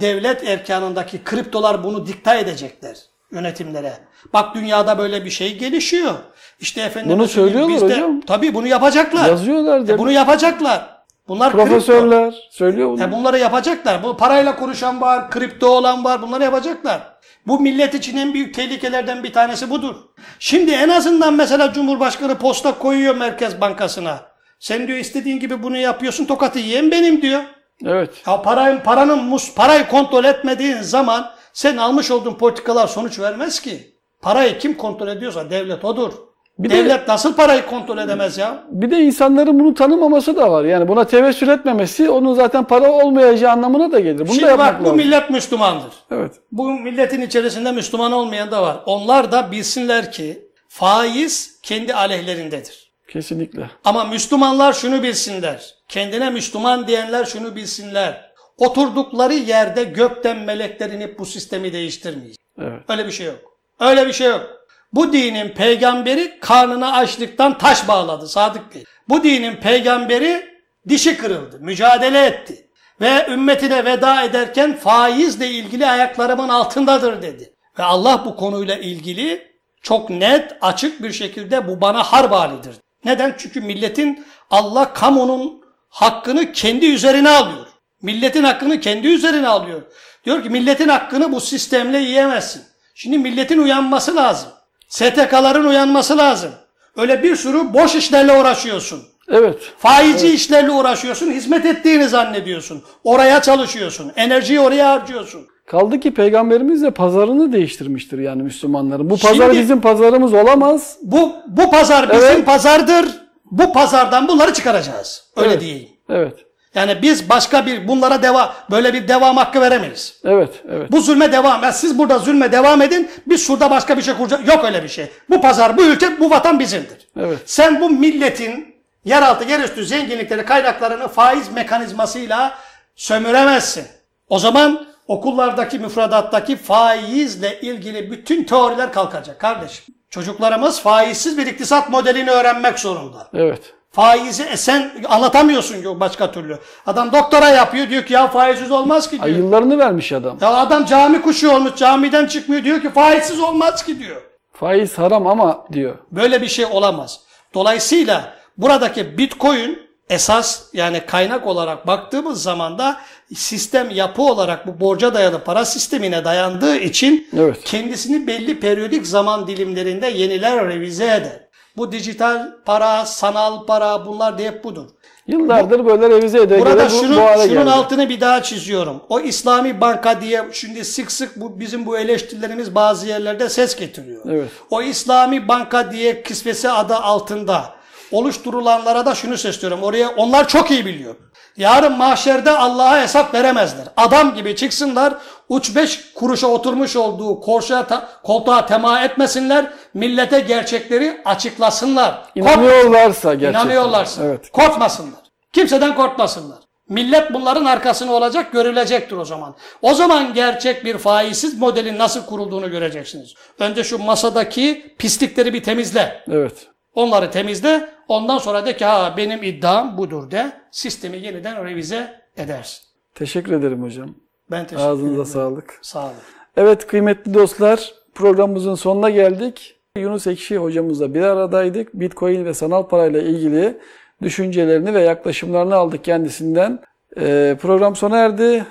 devlet 0.00 0.48
erkanındaki 0.48 1.24
kriptolar 1.24 1.84
bunu 1.84 2.06
dikta 2.06 2.34
edecekler 2.34 2.96
yönetimlere. 3.32 3.98
Bak 4.32 4.54
dünyada 4.54 4.98
böyle 4.98 5.24
bir 5.24 5.30
şey 5.30 5.58
gelişiyor. 5.58 6.14
İşte 6.60 6.80
efendim 6.80 7.10
Bunu 7.10 7.28
söylüyorlar 7.28 7.74
bizde- 7.74 7.94
hocam. 7.94 8.20
Tabii 8.20 8.54
bunu 8.54 8.66
yapacaklar. 8.66 9.28
Yazıyorlar. 9.28 9.88
E, 9.88 9.98
bunu 9.98 10.10
yapacaklar. 10.10 10.94
Bunlar 11.28 11.52
kripto. 11.52 11.66
Profesörler 11.66 12.34
söylüyor 12.50 12.88
bunu. 12.88 13.02
E 13.02 13.12
bunları 13.12 13.38
yapacaklar. 13.38 14.02
Bu 14.02 14.16
parayla 14.16 14.56
konuşan 14.56 15.00
var, 15.00 15.30
kripto 15.30 15.66
olan 15.66 16.04
var. 16.04 16.22
Bunları 16.22 16.44
yapacaklar. 16.44 17.13
Bu 17.46 17.60
millet 17.60 17.94
için 17.94 18.16
en 18.16 18.34
büyük 18.34 18.54
tehlikelerden 18.54 19.24
bir 19.24 19.32
tanesi 19.32 19.70
budur. 19.70 19.94
Şimdi 20.38 20.70
en 20.70 20.88
azından 20.88 21.34
mesela 21.34 21.72
Cumhurbaşkanı 21.72 22.38
posta 22.38 22.78
koyuyor 22.78 23.16
Merkez 23.16 23.60
Bankası'na. 23.60 24.20
Sen 24.60 24.88
diyor 24.88 24.98
istediğin 24.98 25.40
gibi 25.40 25.62
bunu 25.62 25.76
yapıyorsun 25.76 26.24
tokatı 26.24 26.58
yiyen 26.58 26.90
benim 26.90 27.22
diyor. 27.22 27.42
Evet. 27.84 28.22
Ya 28.26 28.42
paranın, 28.42 28.80
paranın 28.80 29.24
mus, 29.24 29.54
parayı 29.54 29.88
kontrol 29.88 30.24
etmediğin 30.24 30.80
zaman 30.80 31.30
sen 31.52 31.76
almış 31.76 32.10
olduğun 32.10 32.34
politikalar 32.34 32.86
sonuç 32.86 33.18
vermez 33.18 33.60
ki. 33.60 33.94
Parayı 34.22 34.58
kim 34.58 34.76
kontrol 34.76 35.08
ediyorsa 35.08 35.50
devlet 35.50 35.84
odur. 35.84 36.12
Bir 36.58 36.70
de- 36.70 36.74
devlet 36.76 37.08
nasıl 37.08 37.34
parayı 37.36 37.66
kontrol 37.66 37.98
edemez 37.98 38.38
ya? 38.38 38.64
Bir 38.70 38.90
de 38.90 39.00
insanların 39.00 39.60
bunu 39.60 39.74
tanımaması 39.74 40.36
da 40.36 40.50
var. 40.50 40.64
Yani 40.64 40.88
buna 40.88 41.04
tevessül 41.06 41.48
etmemesi 41.48 42.10
onun 42.10 42.34
zaten 42.34 42.64
para 42.64 42.92
olmayacağı 42.92 43.52
anlamına 43.52 43.92
da 43.92 44.00
gelir. 44.00 44.18
Bunu 44.18 44.28
da 44.28 44.32
Şimdi 44.32 44.44
yapmak 44.44 44.74
bak 44.74 44.80
bu 44.80 44.84
lazım. 44.84 44.96
millet 44.96 45.30
Müslümandır. 45.30 45.92
Evet. 46.10 46.32
Bu 46.52 46.70
milletin 46.70 47.20
içerisinde 47.22 47.72
Müslüman 47.72 48.12
olmayan 48.12 48.50
da 48.50 48.62
var. 48.62 48.76
Onlar 48.86 49.32
da 49.32 49.52
bilsinler 49.52 50.12
ki 50.12 50.48
faiz 50.68 51.58
kendi 51.62 51.94
aleyhlerindedir. 51.94 52.92
Kesinlikle. 53.08 53.70
Ama 53.84 54.04
Müslümanlar 54.04 54.72
şunu 54.72 55.02
bilsinler. 55.02 55.74
Kendine 55.88 56.30
Müslüman 56.30 56.86
diyenler 56.86 57.24
şunu 57.24 57.56
bilsinler. 57.56 58.30
Oturdukları 58.58 59.34
yerde 59.34 59.84
gökten 59.84 60.38
melekler 60.38 60.90
inip 60.90 61.18
bu 61.18 61.26
sistemi 61.26 61.72
değiştirmeyecek. 61.72 62.36
Evet. 62.58 62.80
Öyle 62.88 63.06
bir 63.06 63.12
şey 63.12 63.26
yok. 63.26 63.38
Öyle 63.80 64.06
bir 64.06 64.12
şey 64.12 64.28
yok. 64.28 64.63
Bu 64.94 65.12
dinin 65.12 65.48
peygamberi 65.48 66.38
karnına 66.40 66.92
açlıktan 66.92 67.58
taş 67.58 67.88
bağladı 67.88 68.28
Sadık 68.28 68.74
Bey. 68.74 68.84
Bu 69.08 69.24
dinin 69.24 69.56
peygamberi 69.56 70.48
dişi 70.88 71.16
kırıldı, 71.16 71.58
mücadele 71.60 72.26
etti. 72.26 72.68
Ve 73.00 73.26
ümmetine 73.30 73.84
veda 73.84 74.22
ederken 74.22 74.76
faizle 74.76 75.50
ilgili 75.50 75.86
ayaklarımın 75.86 76.48
altındadır 76.48 77.22
dedi. 77.22 77.54
Ve 77.78 77.82
Allah 77.82 78.22
bu 78.26 78.36
konuyla 78.36 78.76
ilgili 78.76 79.52
çok 79.82 80.10
net, 80.10 80.52
açık 80.60 81.02
bir 81.02 81.12
şekilde 81.12 81.68
bu 81.68 81.80
bana 81.80 82.02
harp 82.02 82.32
halidir. 82.32 82.76
Neden? 83.04 83.34
Çünkü 83.38 83.60
milletin 83.60 84.26
Allah 84.50 84.92
kamunun 84.92 85.64
hakkını 85.88 86.52
kendi 86.52 86.86
üzerine 86.86 87.30
alıyor. 87.30 87.66
Milletin 88.02 88.44
hakkını 88.44 88.80
kendi 88.80 89.08
üzerine 89.08 89.48
alıyor. 89.48 89.82
Diyor 90.24 90.42
ki 90.42 90.50
milletin 90.50 90.88
hakkını 90.88 91.32
bu 91.32 91.40
sistemle 91.40 91.98
yiyemezsin. 91.98 92.62
Şimdi 92.94 93.18
milletin 93.18 93.58
uyanması 93.58 94.16
lazım. 94.16 94.53
STK'ların 94.88 95.64
uyanması 95.64 96.18
lazım. 96.18 96.50
Öyle 96.96 97.22
bir 97.22 97.36
sürü 97.36 97.74
boş 97.74 97.94
işlerle 97.94 98.32
uğraşıyorsun. 98.32 99.00
Evet. 99.28 99.58
Faizi 99.78 100.28
işlerle 100.34 100.70
uğraşıyorsun, 100.70 101.30
hizmet 101.32 101.66
ettiğini 101.66 102.08
zannediyorsun. 102.08 102.82
Oraya 103.04 103.42
çalışıyorsun, 103.42 104.12
enerjiyi 104.16 104.60
oraya 104.60 104.90
harcıyorsun. 104.90 105.46
Kaldı 105.66 106.00
ki 106.00 106.14
peygamberimiz 106.14 106.82
de 106.82 106.90
pazarını 106.90 107.52
değiştirmiştir 107.52 108.18
yani 108.18 108.42
Müslümanların. 108.42 109.10
Bu 109.10 109.16
pazar 109.18 109.34
Şimdi- 109.46 109.58
bizim 109.58 109.80
pazarımız 109.80 110.32
olamaz. 110.34 110.96
Bu 111.02 111.32
bu 111.48 111.70
pazar 111.70 112.10
bizim 112.12 112.24
Evet. 112.28 112.46
pazardır. 112.46 113.06
Bu 113.50 113.72
pazardan 113.72 114.28
bunları 114.28 114.52
çıkaracağız. 114.52 115.24
Öyle 115.36 115.48
Evet. 115.48 115.60
diyeyim. 115.60 115.88
Evet. 116.08 116.34
Yani 116.74 117.02
biz 117.02 117.28
başka 117.28 117.66
bir 117.66 117.88
bunlara 117.88 118.22
deva 118.22 118.54
böyle 118.70 118.94
bir 118.94 119.08
devam 119.08 119.36
hakkı 119.36 119.60
veremeyiz. 119.60 120.20
Evet. 120.24 120.50
Evet. 120.70 120.92
Bu 120.92 121.00
zulme 121.00 121.32
devam. 121.32 121.62
Yani 121.62 121.72
siz 121.72 121.98
burada 121.98 122.18
zulme 122.18 122.52
devam 122.52 122.82
edin. 122.82 123.10
Biz 123.26 123.46
şurada 123.46 123.70
başka 123.70 123.96
bir 123.96 124.02
şey 124.02 124.14
kuracağız. 124.14 124.48
Yok 124.48 124.64
öyle 124.64 124.82
bir 124.82 124.88
şey. 124.88 125.06
Bu 125.30 125.40
pazar, 125.40 125.76
bu 125.76 125.82
ülke, 125.82 126.20
bu 126.20 126.30
vatan 126.30 126.58
bizimdir. 126.58 127.08
Evet. 127.20 127.38
Sen 127.46 127.80
bu 127.80 127.90
milletin 127.90 128.74
yeraltı, 129.04 129.44
yerüstü 129.48 129.84
zenginlikleri, 129.86 130.44
kaynaklarını 130.44 131.08
faiz 131.08 131.52
mekanizmasıyla 131.52 132.58
sömüremezsin. 132.96 133.84
O 134.28 134.38
zaman 134.38 134.86
okullardaki 135.08 135.78
müfredattaki 135.78 136.56
faizle 136.56 137.60
ilgili 137.60 138.10
bütün 138.10 138.44
teoriler 138.44 138.92
kalkacak 138.92 139.40
kardeşim. 139.40 139.94
Çocuklarımız 140.10 140.80
faizsiz 140.80 141.38
bir 141.38 141.46
iktisat 141.46 141.90
modelini 141.90 142.30
öğrenmek 142.30 142.78
zorunda. 142.78 143.28
Evet. 143.34 143.74
Faizi 143.94 144.42
e 144.42 144.56
sen 144.56 144.92
anlatamıyorsun 145.08 145.82
ki 145.82 146.00
başka 146.00 146.32
türlü. 146.32 146.58
Adam 146.86 147.12
doktora 147.12 147.48
yapıyor 147.48 147.88
diyor 147.90 148.02
ki 148.02 148.12
ya 148.12 148.28
faizsiz 148.28 148.70
olmaz 148.70 149.10
ki 149.10 149.18
Ay, 149.22 149.28
diyor. 149.28 149.38
yıllarını 149.38 149.78
vermiş 149.78 150.12
adam. 150.12 150.38
Ya 150.40 150.54
adam 150.54 150.84
cami 150.84 151.22
kuşu 151.22 151.50
olmuş 151.50 151.74
camiden 151.76 152.26
çıkmıyor 152.26 152.64
diyor 152.64 152.82
ki 152.82 152.90
faizsiz 152.90 153.40
olmaz 153.40 153.84
ki 153.84 153.98
diyor. 153.98 154.22
Faiz 154.52 154.98
haram 154.98 155.26
ama 155.26 155.64
diyor. 155.72 155.94
Böyle 156.12 156.42
bir 156.42 156.48
şey 156.48 156.64
olamaz. 156.64 157.20
Dolayısıyla 157.54 158.34
buradaki 158.58 159.18
bitcoin 159.18 159.78
esas 160.10 160.62
yani 160.72 161.00
kaynak 161.06 161.46
olarak 161.46 161.86
baktığımız 161.86 162.42
zaman 162.42 162.78
da 162.78 162.96
sistem 163.34 163.90
yapı 163.90 164.22
olarak 164.22 164.66
bu 164.66 164.80
borca 164.80 165.14
dayalı 165.14 165.44
para 165.44 165.64
sistemine 165.64 166.24
dayandığı 166.24 166.76
için 166.76 167.28
Evet. 167.38 167.64
kendisini 167.64 168.26
belli 168.26 168.60
periyodik 168.60 169.06
zaman 169.06 169.46
dilimlerinde 169.46 170.06
yeniler 170.06 170.68
revize 170.68 171.04
eder. 171.04 171.43
Bu 171.76 171.92
dijital 171.92 172.52
para, 172.64 173.06
sanal 173.06 173.66
para 173.66 174.06
bunlar 174.06 174.38
da 174.38 174.42
hep 174.42 174.64
budur. 174.64 174.86
Yıllardır 175.26 175.86
böyle 175.86 176.08
revize 176.10 176.40
ede 176.40 176.60
Burada 176.60 176.86
bu, 176.86 176.90
şunun, 176.90 177.16
bu 177.16 177.20
hale 177.20 177.42
şunun 177.42 177.54
geldi. 177.64 177.70
altını 177.70 178.08
bir 178.08 178.20
daha 178.20 178.42
çiziyorum. 178.42 179.00
O 179.08 179.20
İslami 179.20 179.80
banka 179.80 180.20
diye 180.20 180.44
şimdi 180.52 180.84
sık 180.84 181.12
sık 181.12 181.36
bu 181.36 181.60
bizim 181.60 181.86
bu 181.86 181.98
eleştirilerimiz 181.98 182.74
bazı 182.74 183.06
yerlerde 183.06 183.48
ses 183.48 183.76
getiriyor. 183.76 184.22
Evet. 184.30 184.48
O 184.70 184.82
İslami 184.82 185.48
banka 185.48 185.92
diye 185.92 186.22
kisvesi 186.22 186.70
adı 186.70 186.94
altında 186.96 187.74
oluşturulanlara 188.12 189.06
da 189.06 189.14
şunu 189.14 189.38
sesleniyorum. 189.38 189.84
Oraya 189.84 190.08
onlar 190.10 190.48
çok 190.48 190.70
iyi 190.70 190.86
biliyor. 190.86 191.14
Yarın 191.56 191.92
mahşerde 191.92 192.50
Allah'a 192.50 193.00
hesap 193.02 193.34
veremezler. 193.34 193.84
Adam 193.96 194.34
gibi 194.34 194.56
çıksınlar, 194.56 195.14
uç 195.48 195.76
beş 195.76 196.12
kuruşa 196.14 196.46
oturmuş 196.46 196.96
olduğu 196.96 197.40
korşa, 197.40 197.86
ta- 197.86 198.08
koltuğa 198.22 198.66
tema 198.66 199.00
etmesinler, 199.00 199.66
millete 199.94 200.40
gerçekleri 200.40 201.20
açıklasınlar. 201.24 202.22
İnanıyorlarsa 202.34 203.34
gerçekten. 203.34 203.60
İnanıyorlarsa. 203.60 204.24
Evet. 204.24 204.50
Korkmasınlar. 204.50 205.20
Kimseden 205.52 205.94
korkmasınlar. 205.94 206.58
Millet 206.88 207.34
bunların 207.34 207.64
arkasına 207.64 208.12
olacak, 208.12 208.52
görülecektir 208.52 209.16
o 209.16 209.24
zaman. 209.24 209.54
O 209.82 209.94
zaman 209.94 210.34
gerçek 210.34 210.84
bir 210.84 210.98
faizsiz 210.98 211.58
modelin 211.58 211.98
nasıl 211.98 212.26
kurulduğunu 212.26 212.70
göreceksiniz. 212.70 213.34
Önce 213.58 213.84
şu 213.84 213.98
masadaki 213.98 214.94
pislikleri 214.98 215.54
bir 215.54 215.62
temizle. 215.62 216.24
Evet. 216.30 216.66
Onları 216.94 217.30
temizle. 217.30 217.88
Ondan 218.08 218.38
sonra 218.38 218.66
de 218.66 218.76
ki 218.76 218.84
ha 218.84 219.14
benim 219.16 219.42
iddiam 219.42 219.98
budur 219.98 220.30
de. 220.30 220.52
Sistemi 220.70 221.16
yeniden 221.16 221.64
revize 221.64 222.20
edersin. 222.36 222.84
Teşekkür 223.14 223.52
ederim 223.52 223.82
hocam. 223.82 224.14
Ben 224.50 224.66
teşekkür 224.66 224.82
Ağzınıza 224.88 225.12
ederim. 225.14 225.26
sağlık. 225.26 225.78
Sağ 225.82 226.04
olun. 226.04 226.12
Evet 226.56 226.86
kıymetli 226.86 227.34
dostlar 227.34 227.94
programımızın 228.14 228.74
sonuna 228.74 229.10
geldik. 229.10 229.76
Yunus 229.98 230.26
Ekşi 230.26 230.56
hocamızla 230.58 231.14
bir 231.14 231.20
aradaydık. 231.22 231.94
Bitcoin 231.94 232.44
ve 232.44 232.54
sanal 232.54 232.82
parayla 232.82 233.22
ilgili 233.22 233.78
düşüncelerini 234.22 234.94
ve 234.94 235.00
yaklaşımlarını 235.00 235.74
aldık 235.74 236.04
kendisinden. 236.04 236.78
Ee, 237.20 237.56
program 237.62 237.96
sona 237.96 238.18
erdi. 238.18 238.66